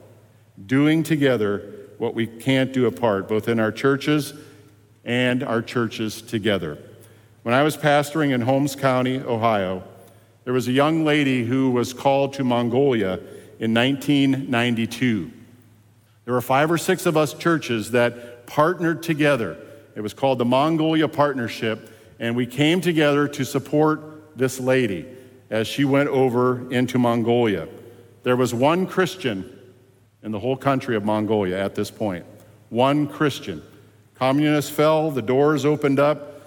doing 0.64 1.04
together 1.04 1.72
what 1.98 2.14
we 2.14 2.28
can't 2.28 2.74
do 2.74 2.86
apart, 2.86 3.28
both 3.28 3.48
in 3.48 3.60
our 3.60 3.72
churches 3.72 4.34
and 5.04 5.44
our 5.44 5.62
churches 5.62 6.22
together. 6.22 6.78
When 7.44 7.54
I 7.54 7.64
was 7.64 7.78
pastoring 7.78 8.32
in 8.32 8.42
Holmes 8.42 8.76
County, 8.76 9.20
Ohio, 9.20 9.84
there 10.44 10.54
was 10.54 10.68
a 10.68 10.72
young 10.72 11.06
lady 11.06 11.44
who 11.44 11.72
was 11.72 11.94
called 11.94 12.34
to 12.34 12.44
Mongolia 12.44 13.20
in 13.60 13.74
1992. 13.74 15.32
There 16.26 16.34
were 16.34 16.42
five 16.42 16.72
or 16.72 16.78
six 16.78 17.06
of 17.06 17.16
us 17.18 17.34
churches 17.34 17.92
that 17.92 18.48
partnered 18.48 19.04
together. 19.04 19.58
It 19.96 20.02
was 20.02 20.14
called 20.14 20.38
the 20.38 20.46
Mongolia 20.46 21.08
Partnership, 21.08 21.90
and 22.20 22.36
we 22.36 22.46
came 22.46 22.82
together 22.82 23.28
to 23.30 23.46
support 23.46 24.38
this 24.38 24.60
lady 24.60 25.06
as 25.50 25.68
she 25.68 25.86
went 25.86 26.10
over 26.10 26.70
into 26.72 27.00
Mongolia. 27.00 27.68
There 28.24 28.36
was 28.36 28.54
one 28.54 28.88
Christian 28.88 29.50
in 30.22 30.32
the 30.32 30.40
whole 30.40 30.58
country 30.58 30.96
of 30.96 31.06
Mongolia 31.06 31.58
at 31.64 31.76
this 31.76 31.90
point. 31.90 32.26
One 32.70 33.08
Christian. 33.08 33.62
Communists 34.16 34.72
fell, 34.72 35.12
the 35.12 35.22
doors 35.22 35.66
opened 35.66 36.00
up. 36.00 36.42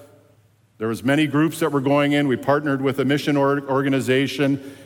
There 0.78 0.88
was 0.88 1.02
many 1.02 1.26
groups 1.26 1.60
that 1.60 1.72
were 1.72 1.80
going 1.80 2.12
in. 2.12 2.28
We 2.28 2.36
partnered 2.36 2.82
with 2.82 2.98
a 2.98 3.04
mission 3.04 3.36
organization. 3.36 4.76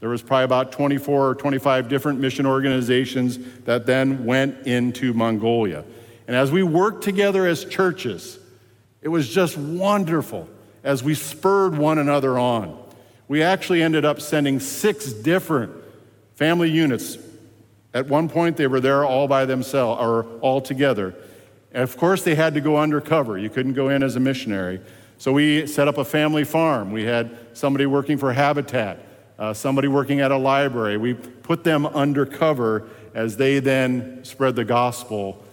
There 0.00 0.08
was 0.08 0.22
probably 0.22 0.44
about 0.44 0.72
24 0.72 1.28
or 1.30 1.34
25 1.34 1.88
different 1.88 2.18
mission 2.18 2.46
organizations 2.46 3.38
that 3.64 3.86
then 3.86 4.24
went 4.24 4.66
into 4.66 5.12
Mongolia. 5.12 5.84
And 6.30 6.36
as 6.36 6.52
we 6.52 6.62
worked 6.62 7.02
together 7.02 7.44
as 7.44 7.64
churches, 7.64 8.38
it 9.02 9.08
was 9.08 9.28
just 9.28 9.58
wonderful 9.58 10.48
as 10.84 11.02
we 11.02 11.16
spurred 11.16 11.76
one 11.76 11.98
another 11.98 12.38
on. 12.38 12.80
We 13.26 13.42
actually 13.42 13.82
ended 13.82 14.04
up 14.04 14.20
sending 14.20 14.60
six 14.60 15.12
different 15.12 15.72
family 16.36 16.70
units 16.70 17.18
at 17.92 18.06
one 18.06 18.28
point, 18.28 18.56
they 18.56 18.68
were 18.68 18.78
there 18.78 19.04
all 19.04 19.26
by 19.26 19.44
themselves 19.44 20.00
or 20.00 20.24
all 20.40 20.60
together. 20.60 21.16
And 21.72 21.82
of 21.82 21.96
course, 21.96 22.22
they 22.22 22.36
had 22.36 22.54
to 22.54 22.60
go 22.60 22.76
undercover. 22.76 23.36
You 23.36 23.50
couldn't 23.50 23.72
go 23.72 23.88
in 23.88 24.04
as 24.04 24.14
a 24.14 24.20
missionary. 24.20 24.80
So 25.18 25.32
we 25.32 25.66
set 25.66 25.88
up 25.88 25.98
a 25.98 26.04
family 26.04 26.44
farm. 26.44 26.92
We 26.92 27.02
had 27.02 27.36
somebody 27.54 27.86
working 27.86 28.18
for 28.18 28.32
Habitat, 28.32 29.04
uh, 29.36 29.52
somebody 29.52 29.88
working 29.88 30.20
at 30.20 30.30
a 30.30 30.36
library. 30.36 30.96
We 30.96 31.14
put 31.14 31.64
them 31.64 31.86
undercover 31.86 32.86
as 33.14 33.36
they 33.36 33.58
then 33.58 34.24
spread 34.24 34.54
the 34.54 34.64
gospel 34.64 35.44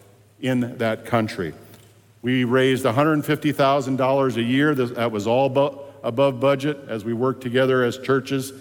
in 0.41 0.77
that 0.77 1.05
country. 1.05 1.53
We 2.21 2.43
raised 2.43 2.85
$150,000 2.85 4.35
a 4.35 4.43
year. 4.43 4.75
That 4.75 5.11
was 5.11 5.27
all 5.27 5.91
above 6.03 6.39
budget 6.39 6.77
as 6.87 7.05
we 7.05 7.13
worked 7.13 7.41
together 7.41 7.83
as 7.83 7.97
churches. 7.97 8.53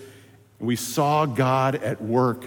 We 0.59 0.77
saw 0.77 1.27
God 1.27 1.77
at 1.77 2.01
work 2.01 2.45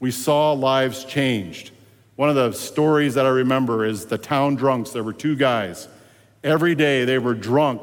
we 0.00 0.10
saw 0.10 0.52
lives 0.52 1.04
changed. 1.04 1.72
One 2.16 2.28
of 2.28 2.36
the 2.36 2.52
stories 2.52 3.14
that 3.14 3.26
I 3.26 3.30
remember 3.30 3.84
is 3.84 4.06
the 4.06 4.18
town 4.18 4.54
drunks. 4.54 4.90
There 4.90 5.02
were 5.02 5.12
two 5.12 5.36
guys. 5.36 5.88
Every 6.44 6.74
day 6.74 7.04
they 7.04 7.18
were 7.18 7.34
drunk, 7.34 7.82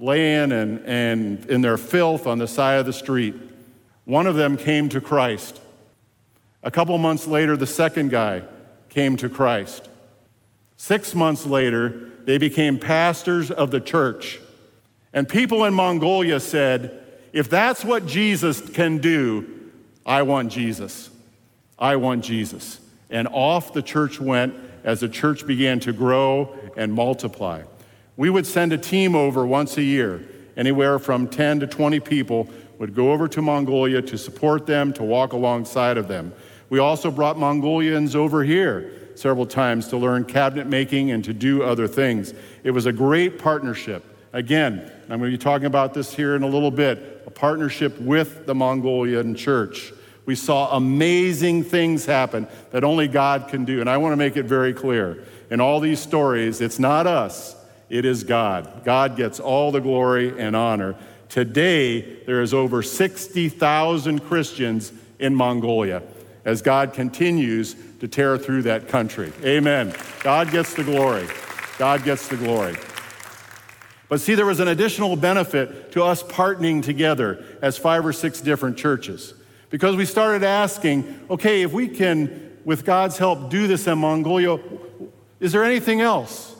laying 0.00 0.52
and, 0.52 0.84
and 0.84 1.48
in 1.48 1.60
their 1.60 1.76
filth 1.76 2.26
on 2.26 2.38
the 2.38 2.48
side 2.48 2.80
of 2.80 2.86
the 2.86 2.92
street. 2.92 3.34
One 4.04 4.26
of 4.26 4.34
them 4.34 4.56
came 4.56 4.88
to 4.88 5.00
Christ. 5.00 5.60
A 6.64 6.70
couple 6.70 6.96
months 6.98 7.26
later, 7.26 7.56
the 7.56 7.66
second 7.66 8.10
guy 8.10 8.42
came 8.88 9.16
to 9.18 9.28
Christ. 9.28 9.88
Six 10.82 11.14
months 11.14 11.46
later, 11.46 12.10
they 12.24 12.38
became 12.38 12.76
pastors 12.76 13.52
of 13.52 13.70
the 13.70 13.80
church. 13.80 14.40
And 15.12 15.28
people 15.28 15.64
in 15.64 15.74
Mongolia 15.74 16.40
said, 16.40 17.00
if 17.32 17.48
that's 17.48 17.84
what 17.84 18.04
Jesus 18.04 18.60
can 18.60 18.98
do, 18.98 19.70
I 20.04 20.22
want 20.22 20.50
Jesus. 20.50 21.08
I 21.78 21.94
want 21.94 22.24
Jesus. 22.24 22.80
And 23.10 23.28
off 23.28 23.72
the 23.72 23.80
church 23.80 24.20
went 24.20 24.56
as 24.82 24.98
the 24.98 25.08
church 25.08 25.46
began 25.46 25.78
to 25.78 25.92
grow 25.92 26.52
and 26.76 26.92
multiply. 26.92 27.62
We 28.16 28.28
would 28.28 28.44
send 28.44 28.72
a 28.72 28.78
team 28.78 29.14
over 29.14 29.46
once 29.46 29.76
a 29.76 29.84
year, 29.84 30.26
anywhere 30.56 30.98
from 30.98 31.28
10 31.28 31.60
to 31.60 31.68
20 31.68 32.00
people 32.00 32.50
would 32.80 32.92
go 32.92 33.12
over 33.12 33.28
to 33.28 33.40
Mongolia 33.40 34.02
to 34.02 34.18
support 34.18 34.66
them, 34.66 34.92
to 34.94 35.04
walk 35.04 35.32
alongside 35.32 35.96
of 35.96 36.08
them. 36.08 36.32
We 36.70 36.80
also 36.80 37.12
brought 37.12 37.38
Mongolians 37.38 38.16
over 38.16 38.42
here 38.42 39.01
several 39.14 39.46
times 39.46 39.88
to 39.88 39.96
learn 39.96 40.24
cabinet 40.24 40.66
making 40.66 41.10
and 41.10 41.24
to 41.24 41.32
do 41.32 41.62
other 41.62 41.88
things. 41.88 42.34
It 42.64 42.70
was 42.70 42.86
a 42.86 42.92
great 42.92 43.38
partnership. 43.38 44.04
Again, 44.32 44.90
I'm 45.10 45.18
going 45.18 45.30
to 45.30 45.36
be 45.36 45.42
talking 45.42 45.66
about 45.66 45.94
this 45.94 46.14
here 46.14 46.34
in 46.36 46.42
a 46.42 46.46
little 46.46 46.70
bit 46.70 47.22
a 47.26 47.30
partnership 47.30 47.98
with 48.00 48.46
the 48.46 48.54
Mongolian 48.54 49.34
church. 49.34 49.92
We 50.24 50.34
saw 50.34 50.76
amazing 50.76 51.64
things 51.64 52.06
happen 52.06 52.46
that 52.70 52.84
only 52.84 53.08
God 53.08 53.48
can 53.48 53.64
do. 53.64 53.80
And 53.80 53.90
I 53.90 53.96
want 53.96 54.12
to 54.12 54.16
make 54.16 54.36
it 54.36 54.44
very 54.44 54.72
clear 54.72 55.24
in 55.50 55.60
all 55.60 55.80
these 55.80 56.00
stories, 56.00 56.62
it's 56.62 56.78
not 56.78 57.06
us, 57.06 57.54
it 57.90 58.06
is 58.06 58.24
God. 58.24 58.84
God 58.84 59.16
gets 59.16 59.38
all 59.38 59.70
the 59.70 59.80
glory 59.80 60.38
and 60.40 60.56
honor. 60.56 60.96
Today, 61.28 62.22
there 62.24 62.40
is 62.40 62.54
over 62.54 62.82
60,000 62.82 64.20
Christians 64.20 64.92
in 65.18 65.34
Mongolia 65.34 66.02
as 66.44 66.62
God 66.62 66.94
continues 66.94 67.76
to 68.02 68.08
tear 68.08 68.36
through 68.36 68.62
that 68.62 68.88
country. 68.88 69.32
Amen. 69.44 69.94
God 70.24 70.50
gets 70.50 70.74
the 70.74 70.82
glory. 70.82 71.24
God 71.78 72.02
gets 72.02 72.26
the 72.26 72.36
glory. 72.36 72.74
But 74.08 74.20
see, 74.20 74.34
there 74.34 74.44
was 74.44 74.58
an 74.58 74.66
additional 74.66 75.14
benefit 75.14 75.92
to 75.92 76.02
us 76.02 76.20
partnering 76.24 76.82
together 76.82 77.44
as 77.62 77.78
five 77.78 78.04
or 78.04 78.12
six 78.12 78.40
different 78.40 78.76
churches. 78.76 79.34
Because 79.70 79.94
we 79.94 80.04
started 80.04 80.42
asking, 80.42 81.20
okay, 81.30 81.62
if 81.62 81.72
we 81.72 81.86
can, 81.86 82.58
with 82.64 82.84
God's 82.84 83.18
help, 83.18 83.50
do 83.50 83.68
this 83.68 83.86
in 83.86 83.98
Mongolia, 83.98 84.58
is 85.38 85.52
there 85.52 85.62
anything 85.62 86.00
else? 86.00 86.56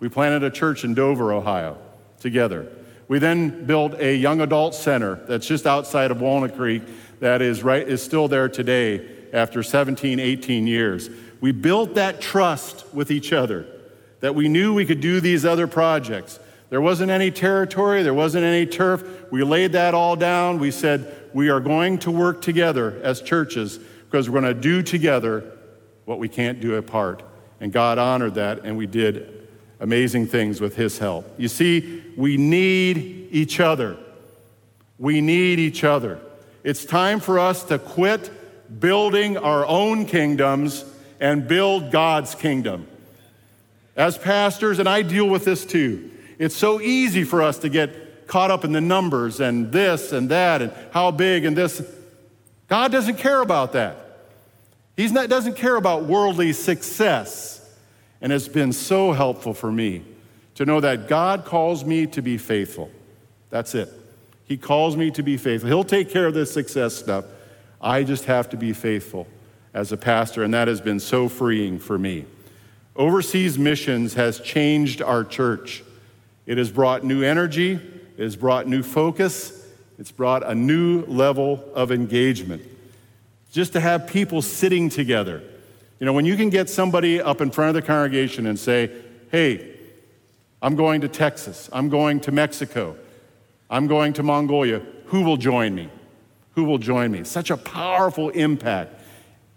We 0.00 0.08
planted 0.08 0.42
a 0.42 0.50
church 0.50 0.84
in 0.84 0.94
Dover, 0.94 1.34
Ohio, 1.34 1.76
together. 2.18 2.66
We 3.08 3.18
then 3.18 3.66
built 3.66 4.00
a 4.00 4.16
young 4.16 4.40
adult 4.40 4.74
center 4.74 5.16
that's 5.28 5.46
just 5.46 5.66
outside 5.66 6.10
of 6.10 6.22
Walnut 6.22 6.56
Creek 6.56 6.82
that 7.20 7.42
is, 7.42 7.62
right, 7.62 7.86
is 7.86 8.02
still 8.02 8.26
there 8.26 8.48
today 8.48 9.17
after 9.32 9.62
17, 9.62 10.18
18 10.20 10.66
years. 10.66 11.10
We 11.40 11.52
built 11.52 11.94
that 11.94 12.20
trust 12.20 12.84
with 12.92 13.10
each 13.10 13.32
other 13.32 13.66
that 14.20 14.34
we 14.34 14.48
knew 14.48 14.74
we 14.74 14.84
could 14.84 15.00
do 15.00 15.20
these 15.20 15.44
other 15.44 15.66
projects. 15.66 16.40
There 16.70 16.80
wasn't 16.80 17.10
any 17.10 17.30
territory, 17.30 18.02
there 18.02 18.14
wasn't 18.14 18.44
any 18.44 18.66
turf. 18.66 19.30
We 19.30 19.42
laid 19.42 19.72
that 19.72 19.94
all 19.94 20.16
down. 20.16 20.58
We 20.58 20.70
said, 20.70 21.14
we 21.32 21.48
are 21.48 21.60
going 21.60 21.98
to 21.98 22.10
work 22.10 22.42
together 22.42 23.00
as 23.02 23.22
churches 23.22 23.78
because 23.78 24.28
we're 24.28 24.40
going 24.40 24.54
to 24.54 24.60
do 24.60 24.82
together 24.82 25.52
what 26.04 26.18
we 26.18 26.28
can't 26.28 26.60
do 26.60 26.74
apart. 26.74 27.22
And 27.60 27.72
God 27.72 27.98
honored 27.98 28.34
that, 28.34 28.64
and 28.64 28.76
we 28.76 28.86
did 28.86 29.46
amazing 29.80 30.26
things 30.26 30.60
with 30.60 30.76
His 30.76 30.98
help. 30.98 31.32
You 31.38 31.48
see, 31.48 32.02
we 32.16 32.36
need 32.36 33.28
each 33.30 33.60
other. 33.60 33.96
We 34.98 35.20
need 35.20 35.58
each 35.58 35.84
other. 35.84 36.20
It's 36.64 36.84
time 36.84 37.20
for 37.20 37.38
us 37.38 37.62
to 37.64 37.78
quit 37.78 38.30
building 38.78 39.36
our 39.36 39.66
own 39.66 40.06
kingdoms 40.06 40.84
and 41.20 41.48
build 41.48 41.90
God's 41.90 42.34
kingdom. 42.34 42.86
As 43.96 44.16
pastors, 44.16 44.78
and 44.78 44.88
I 44.88 45.02
deal 45.02 45.28
with 45.28 45.44
this 45.44 45.66
too, 45.66 46.10
it's 46.38 46.56
so 46.56 46.80
easy 46.80 47.24
for 47.24 47.42
us 47.42 47.58
to 47.58 47.68
get 47.68 48.26
caught 48.28 48.50
up 48.50 48.64
in 48.64 48.72
the 48.72 48.80
numbers 48.80 49.40
and 49.40 49.72
this 49.72 50.12
and 50.12 50.28
that 50.28 50.62
and 50.62 50.72
how 50.92 51.10
big 51.10 51.44
and 51.44 51.56
this. 51.56 51.82
God 52.68 52.92
doesn't 52.92 53.16
care 53.16 53.40
about 53.40 53.72
that. 53.72 53.96
He 54.96 55.08
doesn't 55.08 55.56
care 55.56 55.76
about 55.76 56.04
worldly 56.04 56.52
success. 56.52 57.54
And 58.20 58.32
it's 58.32 58.48
been 58.48 58.72
so 58.72 59.12
helpful 59.12 59.54
for 59.54 59.70
me 59.70 60.04
to 60.56 60.66
know 60.66 60.80
that 60.80 61.08
God 61.08 61.44
calls 61.44 61.84
me 61.84 62.06
to 62.08 62.20
be 62.20 62.36
faithful. 62.36 62.90
That's 63.50 63.74
it. 63.74 63.88
He 64.44 64.56
calls 64.56 64.96
me 64.96 65.10
to 65.12 65.22
be 65.22 65.36
faithful. 65.36 65.68
He'll 65.68 65.84
take 65.84 66.10
care 66.10 66.26
of 66.26 66.34
the 66.34 66.44
success 66.44 66.94
stuff. 66.94 67.24
I 67.80 68.02
just 68.04 68.24
have 68.24 68.48
to 68.50 68.56
be 68.56 68.72
faithful 68.72 69.26
as 69.74 69.92
a 69.92 69.96
pastor, 69.96 70.42
and 70.42 70.52
that 70.54 70.68
has 70.68 70.80
been 70.80 71.00
so 71.00 71.28
freeing 71.28 71.78
for 71.78 71.98
me. 71.98 72.24
Overseas 72.96 73.58
missions 73.58 74.14
has 74.14 74.40
changed 74.40 75.00
our 75.00 75.22
church. 75.22 75.84
It 76.46 76.58
has 76.58 76.70
brought 76.70 77.04
new 77.04 77.22
energy, 77.22 77.72
it 77.72 78.22
has 78.22 78.34
brought 78.34 78.66
new 78.66 78.82
focus, 78.82 79.66
it's 79.98 80.10
brought 80.10 80.42
a 80.44 80.54
new 80.54 81.04
level 81.04 81.62
of 81.74 81.92
engagement. 81.92 82.62
Just 83.52 83.72
to 83.74 83.80
have 83.80 84.06
people 84.06 84.42
sitting 84.42 84.88
together. 84.88 85.42
You 86.00 86.06
know, 86.06 86.12
when 86.12 86.24
you 86.24 86.36
can 86.36 86.50
get 86.50 86.68
somebody 86.68 87.20
up 87.20 87.40
in 87.40 87.50
front 87.50 87.68
of 87.68 87.74
the 87.74 87.82
congregation 87.82 88.46
and 88.46 88.58
say, 88.58 88.90
hey, 89.30 89.76
I'm 90.62 90.74
going 90.74 91.02
to 91.02 91.08
Texas, 91.08 91.68
I'm 91.72 91.88
going 91.88 92.20
to 92.20 92.32
Mexico, 92.32 92.96
I'm 93.70 93.86
going 93.86 94.12
to 94.14 94.22
Mongolia, 94.22 94.82
who 95.06 95.22
will 95.22 95.36
join 95.36 95.74
me? 95.74 95.88
Who 96.58 96.64
will 96.64 96.78
join 96.78 97.12
me? 97.12 97.22
Such 97.22 97.52
a 97.52 97.56
powerful 97.56 98.30
impact. 98.30 99.00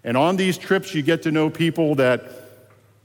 And 0.04 0.16
on 0.16 0.36
these 0.36 0.56
trips, 0.56 0.94
you 0.94 1.02
get 1.02 1.24
to 1.24 1.32
know 1.32 1.50
people 1.50 1.96
that 1.96 2.26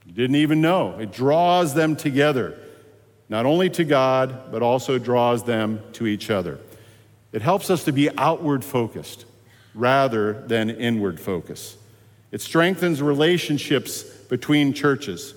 you 0.05 0.13
didn't 0.13 0.37
even 0.37 0.61
know. 0.61 0.99
It 0.99 1.13
draws 1.13 1.73
them 1.73 1.97
together, 1.97 2.59
not 3.31 3.47
only 3.47 3.71
to 3.71 3.85
God, 3.85 4.53
but 4.53 4.63
also 4.63 4.99
draws 4.99 5.45
them 5.45 5.81
to 5.95 6.07
each 6.07 6.29
other. 6.29 6.59
It 7.33 7.41
helps 7.41 7.71
us 7.71 7.85
to 7.85 7.93
be 7.93 8.11
outward 8.19 8.63
focused 8.63 9.25
rather 9.75 10.43
than 10.47 10.69
inward 10.69 11.19
focused. 11.19 11.79
It 12.33 12.43
strengthens 12.43 13.01
relationships 13.01 14.03
between 14.03 14.75
churches. 14.75 15.33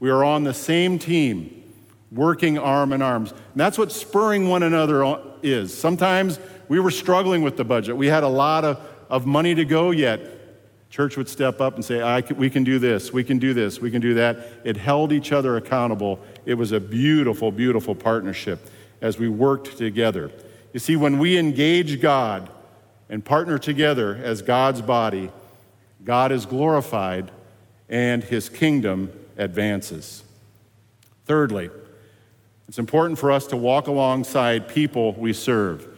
We 0.00 0.08
are 0.08 0.24
on 0.24 0.44
the 0.44 0.54
same 0.54 0.98
team, 0.98 1.62
working 2.10 2.56
arm 2.56 2.94
in 2.94 3.02
arms. 3.02 3.32
And 3.32 3.40
that's 3.56 3.76
what 3.76 3.92
spurring 3.92 4.48
one 4.48 4.62
another 4.62 5.20
is. 5.42 5.76
Sometimes 5.76 6.40
we 6.68 6.80
were 6.80 6.90
struggling 6.90 7.42
with 7.42 7.56
the 7.56 7.64
budget. 7.64 7.96
We 7.96 8.06
had 8.08 8.22
a 8.22 8.28
lot 8.28 8.64
of, 8.64 8.80
of 9.08 9.26
money 9.26 9.54
to 9.54 9.64
go 9.64 9.90
yet. 9.90 10.20
Church 10.90 11.16
would 11.16 11.28
step 11.28 11.60
up 11.60 11.74
and 11.74 11.84
say, 11.84 11.98
can, 12.22 12.36
We 12.36 12.50
can 12.50 12.64
do 12.64 12.78
this, 12.78 13.12
we 13.12 13.24
can 13.24 13.38
do 13.38 13.52
this, 13.52 13.80
we 13.80 13.90
can 13.90 14.00
do 14.00 14.14
that. 14.14 14.38
It 14.64 14.76
held 14.76 15.12
each 15.12 15.32
other 15.32 15.56
accountable. 15.56 16.18
It 16.46 16.54
was 16.54 16.72
a 16.72 16.80
beautiful, 16.80 17.52
beautiful 17.52 17.94
partnership 17.94 18.70
as 19.00 19.18
we 19.18 19.28
worked 19.28 19.76
together. 19.76 20.30
You 20.72 20.80
see, 20.80 20.96
when 20.96 21.18
we 21.18 21.38
engage 21.38 22.00
God 22.00 22.50
and 23.08 23.24
partner 23.24 23.58
together 23.58 24.18
as 24.22 24.42
God's 24.42 24.82
body, 24.82 25.30
God 26.04 26.32
is 26.32 26.46
glorified 26.46 27.30
and 27.88 28.22
his 28.22 28.48
kingdom 28.48 29.12
advances. 29.36 30.24
Thirdly, 31.26 31.70
it's 32.68 32.78
important 32.78 33.18
for 33.18 33.30
us 33.32 33.46
to 33.48 33.56
walk 33.56 33.86
alongside 33.86 34.68
people 34.68 35.12
we 35.14 35.32
serve. 35.32 35.97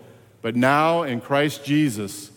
But 0.41 0.55
now 0.55 1.03
in 1.03 1.21
Christ 1.21 1.63
Jesus, 1.63 2.31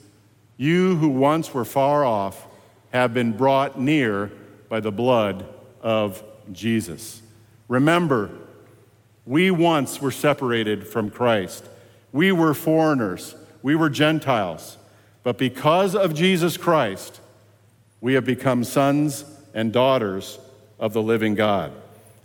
you 0.57 0.97
who 0.97 1.09
once 1.09 1.53
were 1.53 1.65
far 1.65 2.05
off 2.05 2.47
have 2.93 3.15
been 3.15 3.33
brought 3.33 3.79
near 3.79 4.31
by 4.69 4.81
the 4.81 4.93
blood 4.93 5.47
of 5.83 6.23
Jesus. 6.53 7.23
Remember, 7.69 8.31
we 9.27 9.51
once 9.51 10.01
were 10.01 10.11
separated 10.11 10.87
from 10.87 11.11
Christ. 11.11 11.65
We 12.13 12.31
were 12.31 12.55
foreigners. 12.55 13.35
We 13.63 13.75
were 13.75 13.91
Gentiles. 13.91 14.77
But 15.23 15.39
because 15.39 15.95
of 15.97 16.15
Jesus 16.15 16.57
Christ, 16.57 17.21
we 18.01 18.15
have 18.15 18.27
become 18.27 18.65
sons 18.65 19.25
and 19.55 19.73
daughters 19.73 20.39
of 20.79 20.93
the 20.93 21.03
living 21.03 21.35
God. 21.35 21.73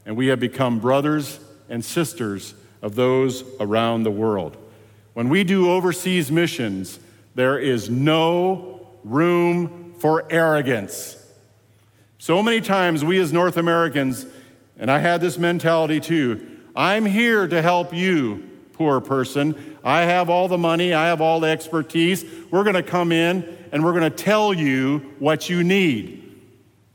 And 0.05 0.17
we 0.17 0.27
have 0.27 0.39
become 0.39 0.79
brothers 0.79 1.39
and 1.69 1.83
sisters 1.83 2.53
of 2.81 2.95
those 2.95 3.43
around 3.59 4.03
the 4.03 4.11
world. 4.11 4.57
When 5.19 5.27
we 5.27 5.43
do 5.43 5.69
overseas 5.69 6.31
missions, 6.31 6.97
there 7.35 7.59
is 7.59 7.89
no 7.89 8.87
room 9.03 9.93
for 9.97 10.25
arrogance. 10.29 11.17
So 12.19 12.41
many 12.41 12.61
times, 12.61 13.03
we 13.03 13.19
as 13.19 13.33
North 13.33 13.57
Americans, 13.57 14.25
and 14.77 14.89
I 14.89 14.99
had 14.99 15.19
this 15.19 15.37
mentality 15.37 15.99
too 15.99 16.47
I'm 16.73 17.05
here 17.05 17.49
to 17.49 17.61
help 17.61 17.93
you, 17.93 18.49
poor 18.71 19.01
person. 19.01 19.77
I 19.83 20.03
have 20.03 20.29
all 20.29 20.47
the 20.47 20.57
money, 20.57 20.93
I 20.93 21.07
have 21.07 21.19
all 21.19 21.41
the 21.41 21.49
expertise. 21.49 22.23
We're 22.49 22.63
going 22.63 22.75
to 22.75 22.81
come 22.81 23.11
in 23.11 23.57
and 23.73 23.83
we're 23.83 23.99
going 23.99 24.09
to 24.09 24.23
tell 24.23 24.53
you 24.53 24.99
what 25.19 25.49
you 25.49 25.65
need. 25.65 26.33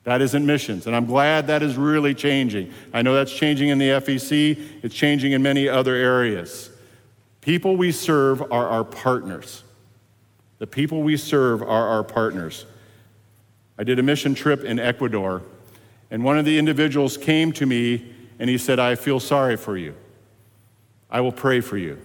That 0.05 0.23
isn't 0.23 0.47
missions. 0.47 0.87
And 0.87 0.97
I'm 0.97 1.05
glad 1.05 1.49
that 1.49 1.63
is 1.63 1.77
really 1.77 2.15
changing. 2.15 2.73
I 2.91 3.03
know 3.03 3.15
that's 3.17 3.35
changing 3.35 3.69
in 3.69 3.77
the 3.77 3.91
FEC, 3.91 4.83
it's 4.83 4.95
changing 4.95 5.33
in 5.33 5.43
many 5.43 5.69
other 5.69 5.95
areas. 5.95 6.71
People 7.45 7.77
we 7.77 7.93
serve 7.93 8.41
are 8.41 8.69
our 8.71 8.85
partners. 8.85 9.65
The 10.61 10.67
people 10.67 11.03
we 11.03 11.19
serve 11.19 11.61
are 11.61 11.89
our 11.89 12.03
partners. 12.03 12.65
I 13.77 13.85
did 13.85 13.99
a 13.99 14.03
mission 14.03 14.35
trip 14.35 14.65
in 14.65 14.79
Ecuador, 14.79 15.43
and 16.11 16.25
one 16.25 16.39
of 16.39 16.47
the 16.47 16.59
individuals 16.59 17.19
came 17.19 17.53
to 17.53 17.67
me 17.67 18.15
and 18.39 18.49
he 18.49 18.57
said, 18.57 18.79
I 18.79 18.95
feel 18.95 19.21
sorry 19.21 19.59
for 19.59 19.77
you. 19.77 19.95
I 21.11 21.21
will 21.21 21.33
pray 21.33 21.61
for 21.61 21.77
you. 21.77 22.01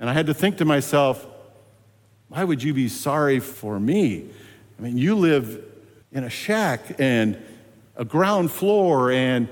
And 0.00 0.10
I 0.10 0.12
had 0.12 0.26
to 0.26 0.34
think 0.34 0.56
to 0.56 0.64
myself, 0.64 1.24
why 2.26 2.42
would 2.42 2.64
you 2.64 2.74
be 2.74 2.88
sorry 2.88 3.38
for 3.38 3.78
me? 3.78 4.28
I 4.76 4.82
mean, 4.82 4.98
you 4.98 5.14
live 5.14 5.64
in 6.10 6.24
a 6.24 6.30
shack 6.30 6.96
and 6.98 7.40
a 7.94 8.04
ground 8.04 8.50
floor 8.50 9.12
and 9.12 9.46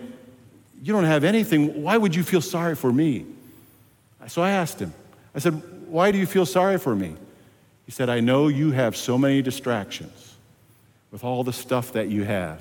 you 0.83 0.92
don't 0.92 1.05
have 1.05 1.22
anything. 1.22 1.81
Why 1.81 1.96
would 1.96 2.16
you 2.16 2.24
feel 2.24 2.40
sorry 2.40 2.74
for 2.74 2.92
me? 2.92 3.26
So 4.31 4.43
I 4.43 4.51
asked 4.51 4.79
him, 4.79 4.95
I 5.35 5.40
said, 5.40 5.61
Why 5.88 6.12
do 6.12 6.19
you 6.19 6.25
feel 6.25 6.47
sorry 6.47 6.79
for 6.79 6.95
me? 6.95 7.16
He 7.85 7.90
said, 7.90 8.09
I 8.09 8.21
know 8.21 8.47
you 8.47 8.71
have 8.71 8.97
so 8.97 9.19
many 9.19 9.43
distractions. 9.43 10.37
with 11.11 11.25
all 11.25 11.43
the 11.43 11.53
stuff 11.53 11.95
that 11.95 12.09
you 12.09 12.23
have, 12.23 12.61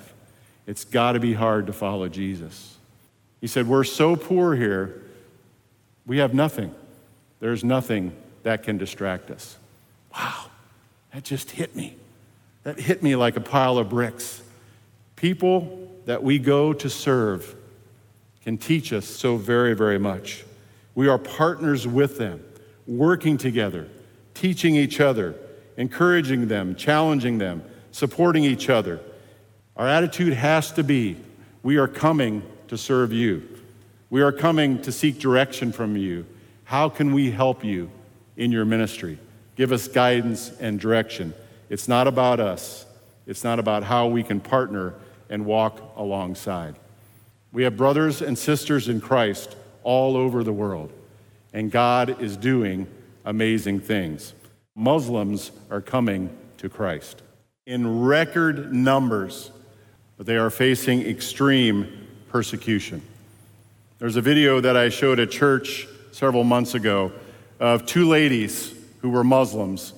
it's 0.66 0.84
got 0.84 1.12
to 1.12 1.20
be 1.20 1.34
hard 1.34 1.68
to 1.68 1.74
follow 1.74 2.10
Jesus. 2.10 2.78
He 3.40 3.46
said, 3.46 3.68
We're 3.68 3.84
so 3.84 4.16
poor 4.16 4.56
here, 4.56 5.04
we 6.08 6.18
have 6.18 6.34
nothing. 6.34 6.74
There's 7.40 7.64
nothing 7.64 8.14
that 8.42 8.64
can 8.64 8.80
distract 8.80 9.30
us. 9.30 9.56
Wow, 10.12 10.46
that 11.14 11.24
just 11.24 11.52
hit 11.52 11.76
me. 11.76 11.96
That 12.64 12.80
hit 12.80 13.04
me 13.04 13.16
like 13.16 13.38
a 13.38 13.42
pile 13.42 13.78
of 13.78 13.90
bricks. 13.90 14.42
People 15.16 15.88
that 16.06 16.24
we 16.24 16.40
go 16.40 16.74
to 16.74 16.90
serve 16.90 17.56
can 18.44 18.58
teach 18.58 18.92
us 18.92 19.06
so 19.06 19.38
very, 19.38 19.76
very 19.76 20.00
much. 20.00 20.46
We 21.00 21.08
are 21.08 21.18
partners 21.18 21.88
with 21.88 22.18
them, 22.18 22.44
working 22.86 23.38
together, 23.38 23.88
teaching 24.34 24.76
each 24.76 25.00
other, 25.00 25.34
encouraging 25.78 26.50
them, 26.50 26.76
challenging 26.76 27.38
them, 27.38 27.64
supporting 27.94 28.44
each 28.44 28.70
other. 28.70 29.00
Our 29.78 29.88
attitude 29.88 30.34
has 30.34 30.74
to 30.74 30.84
be 30.84 31.16
we 31.64 31.78
are 31.78 31.88
coming 31.88 32.44
to 32.68 32.78
serve 32.78 33.14
you. 33.14 33.48
We 34.10 34.22
are 34.22 34.34
coming 34.34 34.82
to 34.82 34.92
seek 34.92 35.20
direction 35.20 35.72
from 35.72 35.96
you. 35.96 36.26
How 36.66 36.90
can 36.90 37.14
we 37.14 37.32
help 37.32 37.64
you 37.64 37.90
in 38.36 38.52
your 38.52 38.66
ministry? 38.66 39.20
Give 39.56 39.72
us 39.72 39.88
guidance 39.88 40.52
and 40.60 40.82
direction. 40.82 41.34
It's 41.70 41.88
not 41.88 42.08
about 42.08 42.42
us, 42.42 42.86
it's 43.26 43.46
not 43.46 43.58
about 43.58 43.84
how 43.84 44.08
we 44.08 44.22
can 44.22 44.42
partner 44.42 44.96
and 45.30 45.46
walk 45.46 45.80
alongside. 45.96 46.76
We 47.54 47.64
have 47.64 47.78
brothers 47.78 48.22
and 48.22 48.38
sisters 48.38 48.90
in 48.90 49.00
Christ 49.00 49.56
all 49.84 50.16
over 50.16 50.44
the 50.44 50.54
world, 50.54 50.92
and 51.54 51.72
God 51.72 52.22
is 52.22 52.38
doing 52.38 52.88
amazing 53.26 53.80
things. 53.80 54.34
Muslims 54.76 55.52
are 55.70 55.82
coming 55.82 56.30
to 56.58 56.70
Christ 56.70 57.22
in 57.66 58.02
record 58.02 58.74
numbers, 58.74 59.52
but 60.18 60.26
they 60.26 60.38
are 60.38 60.50
facing 60.50 61.02
extreme 61.06 62.08
persecution. 62.30 63.02
There's 64.00 64.16
a 64.16 64.22
video 64.22 64.60
that 64.62 64.78
I 64.78 64.90
showed 64.90 65.20
at 65.20 65.30
church 65.30 65.88
several 66.12 66.44
months 66.44 66.74
ago 66.74 67.12
of 67.60 67.86
two 67.86 68.08
ladies 68.08 68.74
who 69.02 69.10
were 69.10 69.24
Muslims. 69.24 69.94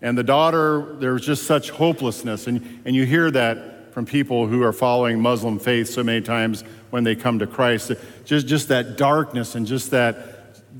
And 0.00 0.18
the 0.18 0.24
daughter, 0.24 0.96
there 0.98 1.12
was 1.12 1.24
just 1.24 1.44
such 1.44 1.70
hopelessness. 1.70 2.46
And, 2.46 2.82
and 2.84 2.96
you 2.96 3.06
hear 3.06 3.30
that 3.30 3.81
from 3.92 4.06
people 4.06 4.46
who 4.46 4.62
are 4.62 4.72
following 4.72 5.20
Muslim 5.20 5.58
faith 5.58 5.88
so 5.88 6.02
many 6.02 6.22
times 6.22 6.62
when 6.90 7.04
they 7.04 7.14
come 7.14 7.38
to 7.38 7.46
Christ. 7.46 7.92
Just, 8.24 8.46
just 8.46 8.68
that 8.68 8.96
darkness 8.96 9.54
and 9.54 9.66
just 9.66 9.90
that 9.90 10.16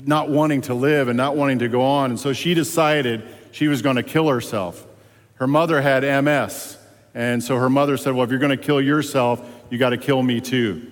not 0.05 0.29
wanting 0.29 0.61
to 0.61 0.73
live 0.73 1.07
and 1.07 1.15
not 1.15 1.35
wanting 1.35 1.59
to 1.59 1.67
go 1.67 1.81
on. 1.81 2.09
And 2.09 2.19
so 2.19 2.33
she 2.33 2.53
decided 2.53 3.23
she 3.51 3.67
was 3.67 3.81
going 3.81 3.95
to 3.95 4.03
kill 4.03 4.27
herself. 4.27 4.85
Her 5.35 5.47
mother 5.47 5.81
had 5.81 6.03
MS. 6.23 6.77
And 7.13 7.43
so 7.43 7.57
her 7.57 7.69
mother 7.69 7.97
said, 7.97 8.13
Well, 8.13 8.23
if 8.23 8.31
you're 8.31 8.39
going 8.39 8.57
to 8.57 8.63
kill 8.63 8.81
yourself, 8.81 9.47
you 9.69 9.77
got 9.77 9.91
to 9.91 9.97
kill 9.97 10.21
me 10.21 10.41
too. 10.41 10.89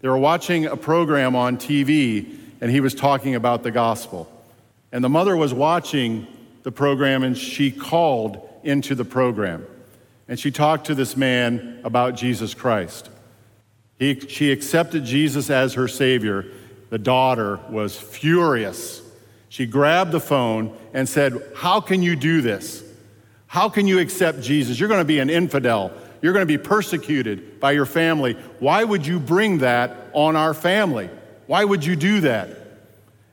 They 0.00 0.08
were 0.08 0.18
watching 0.18 0.66
a 0.66 0.76
program 0.76 1.34
on 1.34 1.56
TV, 1.56 2.36
and 2.60 2.70
he 2.70 2.80
was 2.80 2.94
talking 2.94 3.34
about 3.34 3.62
the 3.62 3.70
gospel. 3.70 4.30
And 4.92 5.02
the 5.02 5.08
mother 5.08 5.36
was 5.36 5.52
watching 5.52 6.26
the 6.62 6.70
program, 6.70 7.22
and 7.22 7.36
she 7.36 7.70
called 7.70 8.48
into 8.62 8.94
the 8.94 9.04
program. 9.04 9.66
And 10.28 10.38
she 10.38 10.50
talked 10.50 10.86
to 10.86 10.94
this 10.94 11.16
man 11.16 11.80
about 11.84 12.14
Jesus 12.14 12.54
Christ. 12.54 13.08
He, 13.98 14.20
she 14.20 14.52
accepted 14.52 15.04
Jesus 15.04 15.50
as 15.50 15.74
her 15.74 15.88
Savior. 15.88 16.46
The 16.90 16.98
daughter 16.98 17.58
was 17.70 17.98
furious. 17.98 19.02
She 19.48 19.66
grabbed 19.66 20.12
the 20.12 20.20
phone 20.20 20.76
and 20.92 21.08
said, 21.08 21.42
How 21.56 21.80
can 21.80 22.02
you 22.02 22.14
do 22.14 22.42
this? 22.42 22.84
How 23.46 23.70
can 23.70 23.86
you 23.86 23.98
accept 23.98 24.42
Jesus? 24.42 24.78
You're 24.78 24.90
going 24.90 25.00
to 25.00 25.06
be 25.06 25.18
an 25.18 25.30
infidel. 25.30 25.90
You're 26.20 26.34
going 26.34 26.46
to 26.46 26.58
be 26.58 26.58
persecuted 26.58 27.60
by 27.60 27.72
your 27.72 27.86
family. 27.86 28.34
Why 28.58 28.84
would 28.84 29.06
you 29.06 29.18
bring 29.18 29.58
that 29.58 29.96
on 30.12 30.36
our 30.36 30.52
family? 30.52 31.08
Why 31.46 31.64
would 31.64 31.84
you 31.84 31.96
do 31.96 32.20
that? 32.20 32.48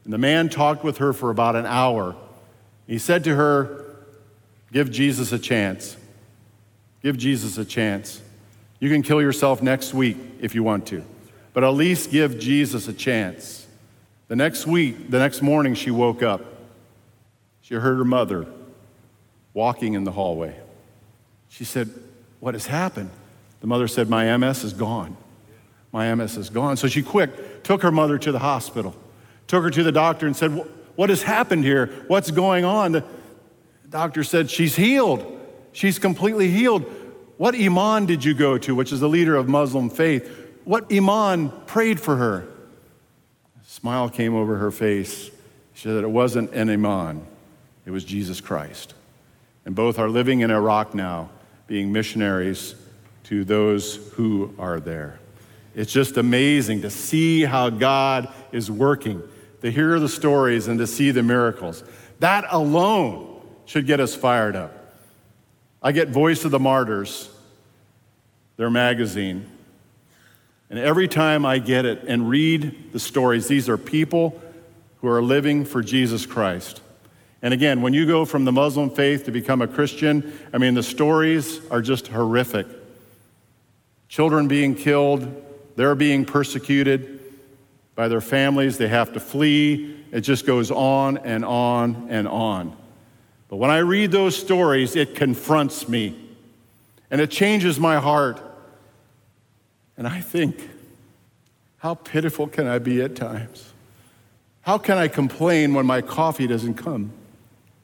And 0.06 0.14
the 0.14 0.18
man 0.18 0.50
talked 0.50 0.84
with 0.84 1.00
her 1.00 1.12
for 1.12 1.32
about 1.32 1.56
an 1.56 1.66
hour. 1.66 2.16
He 2.88 2.98
said 2.98 3.24
to 3.26 3.36
her, 3.36 3.84
Give 4.72 4.90
Jesus 4.90 5.32
a 5.32 5.40
chance. 5.40 5.98
Give 7.06 7.18
Jesus 7.18 7.60
a 7.60 7.66
chance. 7.66 8.20
You 8.80 8.90
can 8.90 9.04
kill 9.04 9.22
yourself 9.22 9.62
next 9.62 9.94
week 9.94 10.18
if 10.42 10.56
you 10.56 10.64
want 10.64 10.88
to, 10.88 11.04
but 11.54 11.64
at 11.64 11.70
least 11.70 12.10
give 12.10 12.40
Jesus 12.40 12.88
a 12.88 12.94
chance. 12.94 13.68
The 14.28 14.36
next 14.36 14.66
week, 14.66 15.12
the 15.12 15.20
next 15.20 15.44
morning, 15.44 15.76
she 15.76 15.92
woke 15.92 16.24
up. 16.24 16.42
She 17.62 17.76
heard 17.76 18.00
her 18.00 18.04
mother 18.04 18.48
walking 19.54 19.94
in 19.94 20.04
the 20.04 20.14
hallway. 20.14 20.60
She 21.48 21.64
said, 21.64 21.92
What 22.40 22.56
has 22.56 22.66
happened? 22.66 23.12
The 23.62 23.68
mother 23.68 23.88
said, 23.88 24.10
My 24.10 24.36
MS 24.36 24.64
is 24.64 24.74
gone. 24.74 25.16
My 25.92 26.12
MS 26.16 26.38
is 26.38 26.50
gone. 26.50 26.76
So 26.76 26.88
she 26.88 27.04
quick 27.04 27.62
took 27.64 27.84
her 27.84 27.92
mother 27.92 28.18
to 28.18 28.32
the 28.32 28.40
hospital, 28.40 28.96
took 29.46 29.62
her 29.62 29.70
to 29.70 29.84
the 29.84 29.92
doctor, 29.92 30.26
and 30.26 30.36
said, 30.36 30.60
What 30.96 31.12
has 31.12 31.22
happened 31.22 31.66
here? 31.66 31.86
What's 32.08 32.32
going 32.32 32.66
on? 32.66 32.94
The 32.94 33.04
doctor 33.92 34.24
said, 34.24 34.50
She's 34.50 34.76
healed. 34.76 35.34
She's 35.76 36.00
completely 36.00 36.50
healed. 36.50 36.86
What 37.36 37.54
Iman 37.54 38.06
did 38.06 38.24
you 38.24 38.34
go 38.34 38.58
to, 38.60 38.74
which 38.74 38.94
is 38.94 39.02
the 39.02 39.10
leader 39.10 39.36
of 39.36 39.50
Muslim 39.50 39.90
faith? 39.90 40.26
What 40.64 40.90
Iman 40.90 41.52
prayed 41.66 42.00
for 42.00 42.16
her? 42.16 42.48
A 43.62 43.66
smile 43.70 44.10
came 44.10 44.34
over 44.34 44.56
her 44.56 44.72
face. 44.72 45.30
She 45.74 45.84
said 45.84 46.02
it 46.02 46.10
wasn't 46.10 46.54
an 46.54 46.70
Iman, 46.70 47.28
it 47.86 47.92
was 47.92 48.06
Jesus 48.06 48.40
Christ. 48.40 48.94
And 49.66 49.76
both 49.76 50.00
are 50.00 50.08
living 50.08 50.40
in 50.40 50.50
Iraq 50.50 50.96
now, 50.96 51.30
being 51.68 51.92
missionaries 51.92 52.76
to 53.26 53.44
those 53.44 53.98
who 54.14 54.56
are 54.58 54.80
there. 54.80 55.20
It's 55.76 55.92
just 55.92 56.16
amazing 56.16 56.84
to 56.84 56.90
see 56.90 57.44
how 57.44 57.70
God 57.70 58.34
is 58.54 58.72
working, 58.72 59.22
to 59.62 59.70
hear 59.70 60.00
the 60.00 60.08
stories 60.08 60.70
and 60.70 60.80
to 60.80 60.88
see 60.88 61.12
the 61.12 61.22
miracles. 61.22 61.84
That 62.22 62.46
alone 62.50 63.42
should 63.66 63.86
get 63.86 64.00
us 64.00 64.16
fired 64.16 64.56
up. 64.56 64.75
I 65.86 65.92
get 65.92 66.10
Voice 66.10 66.46
of 66.46 66.50
the 66.50 66.58
Martyrs, 66.58 67.30
their 68.58 68.72
magazine, 68.72 69.46
and 70.68 70.80
every 70.80 71.08
time 71.08 71.46
I 71.46 71.60
get 71.60 71.86
it 71.86 72.06
and 72.08 72.28
read 72.28 72.92
the 72.92 73.00
stories, 73.00 73.48
these 73.48 73.70
are 73.70 73.78
people 73.78 74.42
who 75.02 75.08
are 75.08 75.22
living 75.22 75.64
for 75.64 75.84
Jesus 75.84 76.26
Christ. 76.26 76.82
And 77.44 77.54
again, 77.54 77.84
when 77.84 77.94
you 77.94 78.08
go 78.08 78.26
from 78.26 78.46
the 78.46 78.52
Muslim 78.52 78.90
faith 78.90 79.26
to 79.26 79.32
become 79.32 79.62
a 79.62 79.68
Christian, 79.68 80.36
I 80.52 80.58
mean, 80.58 80.74
the 80.74 80.82
stories 80.82 81.62
are 81.70 81.84
just 81.84 82.08
horrific. 82.08 82.66
Children 84.08 84.48
being 84.48 84.74
killed, 84.74 85.40
they're 85.76 85.94
being 85.94 86.26
persecuted 86.26 87.20
by 87.94 88.08
their 88.08 88.22
families, 88.22 88.80
they 88.80 88.88
have 88.88 89.14
to 89.14 89.20
flee. 89.20 90.04
It 90.12 90.22
just 90.22 90.48
goes 90.48 90.72
on 90.72 91.20
and 91.20 91.46
on 91.46 92.08
and 92.10 92.28
on. 92.28 92.76
But 93.56 93.62
when 93.62 93.72
I 93.72 93.78
read 93.78 94.12
those 94.12 94.36
stories, 94.36 94.98
it 94.98 95.16
confronts 95.16 95.88
me 95.88 96.14
and 97.10 97.22
it 97.22 97.32
changes 97.32 97.80
my 97.80 98.02
heart. 98.02 98.42
And 99.96 100.06
I 100.06 100.20
think, 100.20 100.70
how 101.78 101.94
pitiful 101.94 102.48
can 102.48 102.68
I 102.68 102.80
be 102.80 103.02
at 103.02 103.16
times? 103.16 103.72
How 104.60 104.78
can 104.78 104.98
I 104.98 105.08
complain 105.08 105.74
when 105.74 105.86
my 105.86 106.02
coffee 106.02 106.48
doesn't 106.48 106.74
come 106.74 107.14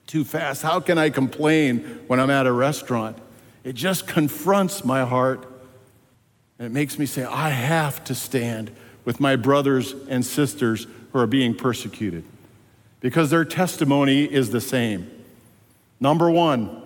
too 0.07 0.25
fast? 0.25 0.61
How 0.61 0.81
can 0.81 0.97
I 0.97 1.09
complain 1.09 2.01
when 2.07 2.19
I'm 2.19 2.31
at 2.31 2.47
a 2.47 2.51
restaurant? 2.51 3.17
It 3.63 3.71
just 3.71 4.07
confronts 4.07 4.83
my 4.83 5.05
heart. 5.05 5.47
And 6.59 6.65
it 6.65 6.73
makes 6.73 6.99
me 6.99 7.05
say, 7.05 7.23
I 7.23 7.47
have 7.47 8.03
to 8.03 8.13
stand 8.13 8.71
with 9.05 9.21
my 9.21 9.37
brothers 9.37 9.95
and 10.09 10.25
sisters 10.25 10.85
who 11.13 11.19
are 11.19 11.27
being 11.27 11.55
persecuted 11.55 12.25
because 12.99 13.29
their 13.29 13.45
testimony 13.45 14.25
is 14.25 14.49
the 14.49 14.59
same. 14.59 15.09
Number 16.01 16.29
one, 16.29 16.81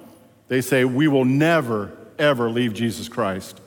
they 0.50 0.62
say, 0.62 0.84
We 0.84 1.08
will 1.08 1.26
never, 1.26 1.92
ever 2.20 2.52
leave 2.52 2.74
Jesus 2.74 3.08
Christ. 3.08 3.60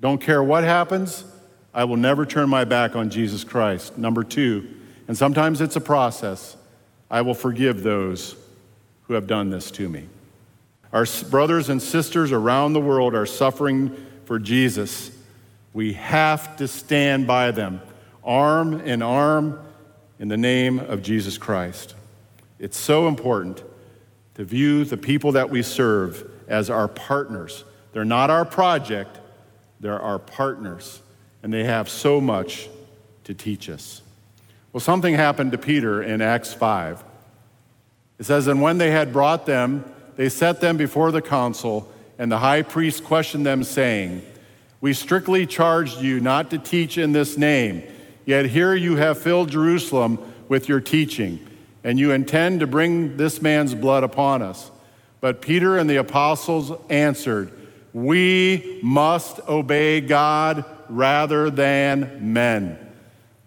Don't 0.00 0.20
care 0.20 0.42
what 0.42 0.64
happens, 0.64 1.24
I 1.72 1.84
will 1.84 1.96
never 1.96 2.26
turn 2.26 2.48
my 2.48 2.64
back 2.64 2.96
on 2.96 3.10
Jesus 3.10 3.44
Christ. 3.44 3.96
Number 3.96 4.24
two, 4.24 4.68
and 5.06 5.16
sometimes 5.16 5.60
it's 5.60 5.76
a 5.76 5.80
process, 5.80 6.56
I 7.10 7.20
will 7.20 7.34
forgive 7.34 7.82
those 7.82 8.34
who 9.02 9.14
have 9.14 9.26
done 9.26 9.50
this 9.50 9.70
to 9.72 9.88
me. 9.88 10.08
Our 10.92 11.06
brothers 11.30 11.68
and 11.68 11.80
sisters 11.80 12.32
around 12.32 12.72
the 12.72 12.80
world 12.80 13.14
are 13.14 13.26
suffering 13.26 13.94
for 14.24 14.38
Jesus. 14.38 15.10
We 15.72 15.94
have 15.94 16.56
to 16.56 16.68
stand 16.68 17.26
by 17.26 17.50
them, 17.50 17.80
arm 18.24 18.80
in 18.80 19.02
arm, 19.02 19.60
in 20.18 20.28
the 20.28 20.36
name 20.36 20.78
of 20.78 21.02
Jesus 21.02 21.38
Christ. 21.38 21.94
It's 22.58 22.76
so 22.76 23.08
important 23.08 23.62
to 24.42 24.46
view 24.46 24.84
the 24.84 24.96
people 24.96 25.30
that 25.30 25.50
we 25.50 25.62
serve 25.62 26.28
as 26.48 26.68
our 26.68 26.88
partners. 26.88 27.62
They're 27.92 28.04
not 28.04 28.28
our 28.28 28.44
project, 28.44 29.20
they're 29.78 30.00
our 30.00 30.18
partners, 30.18 31.00
and 31.44 31.52
they 31.52 31.62
have 31.62 31.88
so 31.88 32.20
much 32.20 32.68
to 33.22 33.34
teach 33.34 33.70
us. 33.70 34.02
Well, 34.72 34.80
something 34.80 35.14
happened 35.14 35.52
to 35.52 35.58
Peter 35.58 36.02
in 36.02 36.20
Acts 36.20 36.52
5. 36.52 37.04
It 38.18 38.24
says, 38.24 38.48
And 38.48 38.60
when 38.60 38.78
they 38.78 38.90
had 38.90 39.12
brought 39.12 39.46
them, 39.46 39.84
they 40.16 40.28
set 40.28 40.60
them 40.60 40.76
before 40.76 41.12
the 41.12 41.22
council, 41.22 41.88
And 42.18 42.32
the 42.32 42.38
high 42.38 42.62
priest 42.62 43.04
questioned 43.04 43.46
them, 43.46 43.62
saying, 43.62 44.22
We 44.80 44.92
strictly 44.92 45.46
charged 45.46 46.00
you 46.00 46.18
not 46.18 46.50
to 46.50 46.58
teach 46.58 46.98
in 46.98 47.12
this 47.12 47.38
name, 47.38 47.84
yet 48.26 48.46
here 48.46 48.74
you 48.74 48.96
have 48.96 49.22
filled 49.22 49.50
Jerusalem 49.50 50.18
with 50.48 50.68
your 50.68 50.80
teaching, 50.80 51.46
and 51.84 51.98
you 51.98 52.12
intend 52.12 52.60
to 52.60 52.66
bring 52.66 53.16
this 53.16 53.42
man's 53.42 53.74
blood 53.74 54.04
upon 54.04 54.42
us. 54.42 54.70
But 55.20 55.40
Peter 55.40 55.78
and 55.78 55.88
the 55.88 55.96
apostles 55.96 56.72
answered, 56.90 57.52
We 57.92 58.80
must 58.82 59.40
obey 59.48 60.00
God 60.00 60.64
rather 60.88 61.50
than 61.50 62.32
men. 62.32 62.78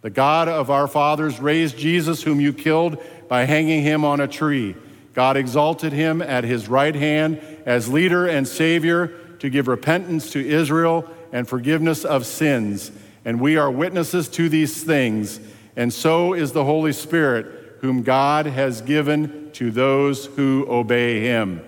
The 0.02 0.10
God 0.10 0.48
of 0.48 0.70
our 0.70 0.88
fathers 0.88 1.40
raised 1.40 1.78
Jesus, 1.78 2.24
whom 2.24 2.40
you 2.40 2.54
killed 2.54 3.02
by 3.28 3.46
hanging 3.46 3.82
him 3.82 4.06
on 4.06 4.20
a 4.20 4.28
tree. 4.28 4.76
God 5.14 5.38
exalted 5.38 5.94
him 5.94 6.22
at 6.22 6.44
his 6.44 6.68
right 6.68 6.94
hand 6.94 7.42
as 7.66 7.90
leader 7.90 8.28
and 8.28 8.48
savior 8.48 9.08
to 9.40 9.50
give 9.50 9.68
repentance 9.68 10.32
to 10.32 10.48
Israel 10.48 11.10
and 11.32 11.48
forgiveness 11.48 12.06
of 12.06 12.26
sins. 12.26 12.92
And 13.24 13.40
we 13.40 13.58
are 13.58 13.72
witnesses 13.72 14.28
to 14.30 14.50
these 14.50 14.84
things, 14.84 15.40
and 15.76 15.92
so 15.92 16.34
is 16.34 16.52
the 16.52 16.66
Holy 16.66 16.94
Spirit, 16.94 17.65
whom 17.82 18.04
God 18.04 18.46
has 18.46 18.82
given 18.82 19.52
to 19.54 19.72
those 19.72 20.26
who 20.26 20.66
obey 20.70 21.22
him. 21.22 21.62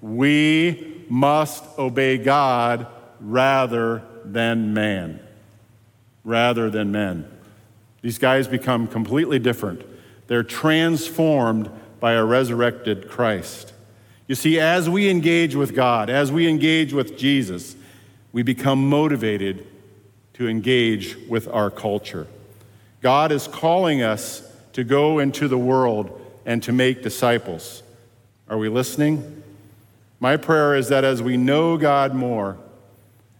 We 0.00 1.04
must 1.08 1.64
obey 1.78 2.18
God 2.18 2.86
rather 3.20 4.02
than 4.24 4.74
man. 4.74 5.20
Rather 6.24 6.70
than 6.70 6.92
men. 6.92 7.28
These 8.00 8.18
guys 8.18 8.48
become 8.48 8.86
completely 8.86 9.38
different. 9.38 9.82
They're 10.26 10.42
transformed 10.42 11.70
by 12.00 12.12
a 12.12 12.24
resurrected 12.24 13.08
Christ. 13.08 13.72
You 14.26 14.34
see, 14.34 14.58
as 14.58 14.88
we 14.88 15.08
engage 15.08 15.54
with 15.54 15.74
God, 15.74 16.10
as 16.10 16.32
we 16.32 16.48
engage 16.48 16.92
with 16.92 17.16
Jesus, 17.16 17.76
we 18.32 18.42
become 18.42 18.88
motivated 18.88 19.66
to 20.34 20.48
engage 20.48 21.16
with 21.28 21.46
our 21.48 21.70
culture. 21.70 22.26
God 23.02 23.30
is 23.30 23.46
calling 23.46 24.02
us 24.02 24.48
to 24.72 24.84
go 24.84 25.18
into 25.18 25.48
the 25.48 25.58
world 25.58 26.20
and 26.44 26.62
to 26.62 26.72
make 26.72 27.02
disciples. 27.02 27.82
Are 28.48 28.58
we 28.58 28.68
listening? 28.68 29.42
My 30.20 30.36
prayer 30.36 30.74
is 30.74 30.88
that 30.88 31.04
as 31.04 31.22
we 31.22 31.36
know 31.36 31.76
God 31.76 32.14
more, 32.14 32.56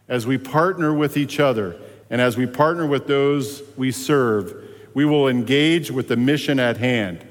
as 0.08 0.26
we 0.26 0.38
partner 0.38 0.92
with 0.92 1.16
each 1.16 1.40
other, 1.40 1.76
and 2.10 2.20
as 2.20 2.36
we 2.36 2.46
partner 2.46 2.86
with 2.86 3.06
those 3.06 3.62
we 3.76 3.90
serve, 3.90 4.68
we 4.94 5.04
will 5.04 5.28
engage 5.28 5.90
with 5.90 6.08
the 6.08 6.16
mission 6.16 6.60
at 6.60 6.76
hand 6.76 7.24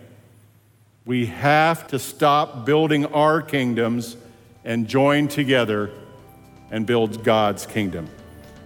we 1.06 1.26
have 1.26 1.88
to 1.88 1.98
stop 1.98 2.66
building 2.66 3.06
our 3.08 3.42
kingdoms 3.42 4.16
and 4.64 4.88
join 4.88 5.28
together 5.28 5.90
and 6.70 6.86
build 6.86 7.24
God's 7.24 7.66
kingdom. 7.66 8.08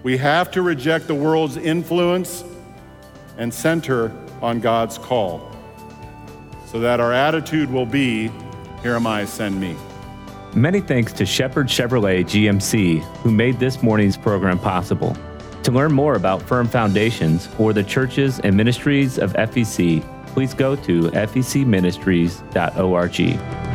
We 0.03 0.17
have 0.17 0.51
to 0.51 0.61
reject 0.61 1.07
the 1.07 1.15
world's 1.15 1.55
influence 1.57 2.43
and 3.37 3.53
center 3.53 4.11
on 4.45 4.59
God's 4.59 4.99
call 4.99 5.51
so 6.65 6.79
that 6.79 6.99
our 6.99 7.11
attitude 7.11 7.71
will 7.71 7.85
be 7.85 8.31
Here 8.81 8.95
am 8.95 9.07
I, 9.07 9.25
send 9.25 9.59
me. 9.59 9.75
Many 10.53 10.79
thanks 10.79 11.11
to 11.13 11.25
Shepherd 11.25 11.67
Chevrolet 11.67 12.23
GMC, 12.23 13.01
who 13.17 13.31
made 13.31 13.59
this 13.59 13.81
morning's 13.81 14.15
program 14.15 14.59
possible. 14.59 15.17
To 15.63 15.71
learn 15.71 15.91
more 15.91 16.13
about 16.13 16.43
Firm 16.43 16.67
Foundations 16.67 17.49
or 17.57 17.73
the 17.73 17.83
churches 17.83 18.39
and 18.41 18.55
ministries 18.55 19.17
of 19.17 19.33
FEC, 19.33 20.03
please 20.27 20.53
go 20.53 20.75
to 20.75 21.09
fecministries.org. 21.11 23.74